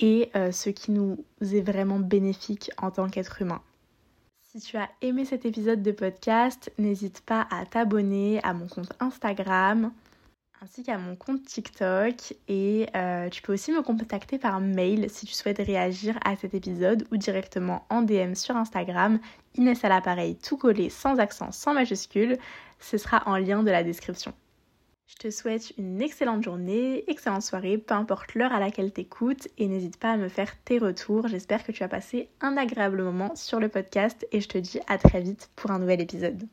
et 0.01 0.29
euh, 0.35 0.51
ce 0.51 0.69
qui 0.69 0.91
nous 0.91 1.23
est 1.41 1.61
vraiment 1.61 1.99
bénéfique 1.99 2.69
en 2.81 2.91
tant 2.91 3.09
qu'être 3.09 3.41
humain. 3.41 3.61
Si 4.41 4.59
tu 4.59 4.75
as 4.75 4.89
aimé 5.01 5.23
cet 5.23 5.45
épisode 5.45 5.81
de 5.81 5.91
podcast, 5.91 6.69
n'hésite 6.77 7.21
pas 7.21 7.47
à 7.49 7.65
t'abonner 7.65 8.43
à 8.43 8.53
mon 8.53 8.67
compte 8.67 8.91
Instagram, 8.99 9.93
ainsi 10.61 10.83
qu'à 10.83 10.97
mon 10.97 11.15
compte 11.15 11.43
TikTok. 11.43 12.33
Et 12.47 12.87
euh, 12.95 13.29
tu 13.29 13.41
peux 13.41 13.53
aussi 13.53 13.71
me 13.71 13.81
contacter 13.81 14.37
par 14.37 14.59
mail 14.61 15.09
si 15.09 15.25
tu 15.25 15.33
souhaites 15.33 15.57
réagir 15.57 16.17
à 16.23 16.35
cet 16.35 16.53
épisode 16.53 17.05
ou 17.11 17.17
directement 17.17 17.85
en 17.89 18.01
DM 18.01 18.35
sur 18.35 18.55
Instagram. 18.55 19.19
Inès 19.55 19.83
à 19.83 19.89
l'appareil, 19.89 20.37
tout 20.37 20.57
collé, 20.57 20.89
sans 20.89 21.17
accent, 21.19 21.51
sans 21.51 21.73
majuscule. 21.73 22.37
Ce 22.79 22.97
sera 22.97 23.23
en 23.25 23.37
lien 23.37 23.63
de 23.63 23.71
la 23.71 23.83
description. 23.83 24.33
Je 25.07 25.15
te 25.15 25.29
souhaite 25.29 25.73
une 25.77 26.01
excellente 26.01 26.41
journée, 26.41 27.03
excellente 27.09 27.41
soirée, 27.41 27.77
peu 27.77 27.93
importe 27.93 28.33
l'heure 28.33 28.53
à 28.53 28.61
laquelle 28.61 28.93
t'écoutes 28.93 29.49
et 29.57 29.67
n'hésite 29.67 29.97
pas 29.97 30.11
à 30.11 30.17
me 30.17 30.29
faire 30.29 30.55
tes 30.63 30.77
retours. 30.77 31.27
J'espère 31.27 31.65
que 31.65 31.73
tu 31.73 31.83
as 31.83 31.89
passé 31.89 32.29
un 32.39 32.55
agréable 32.55 33.03
moment 33.03 33.35
sur 33.35 33.59
le 33.59 33.67
podcast 33.67 34.25
et 34.31 34.39
je 34.39 34.47
te 34.47 34.57
dis 34.57 34.79
à 34.87 34.97
très 34.97 35.19
vite 35.19 35.49
pour 35.57 35.71
un 35.71 35.79
nouvel 35.79 35.99
épisode. 35.99 36.47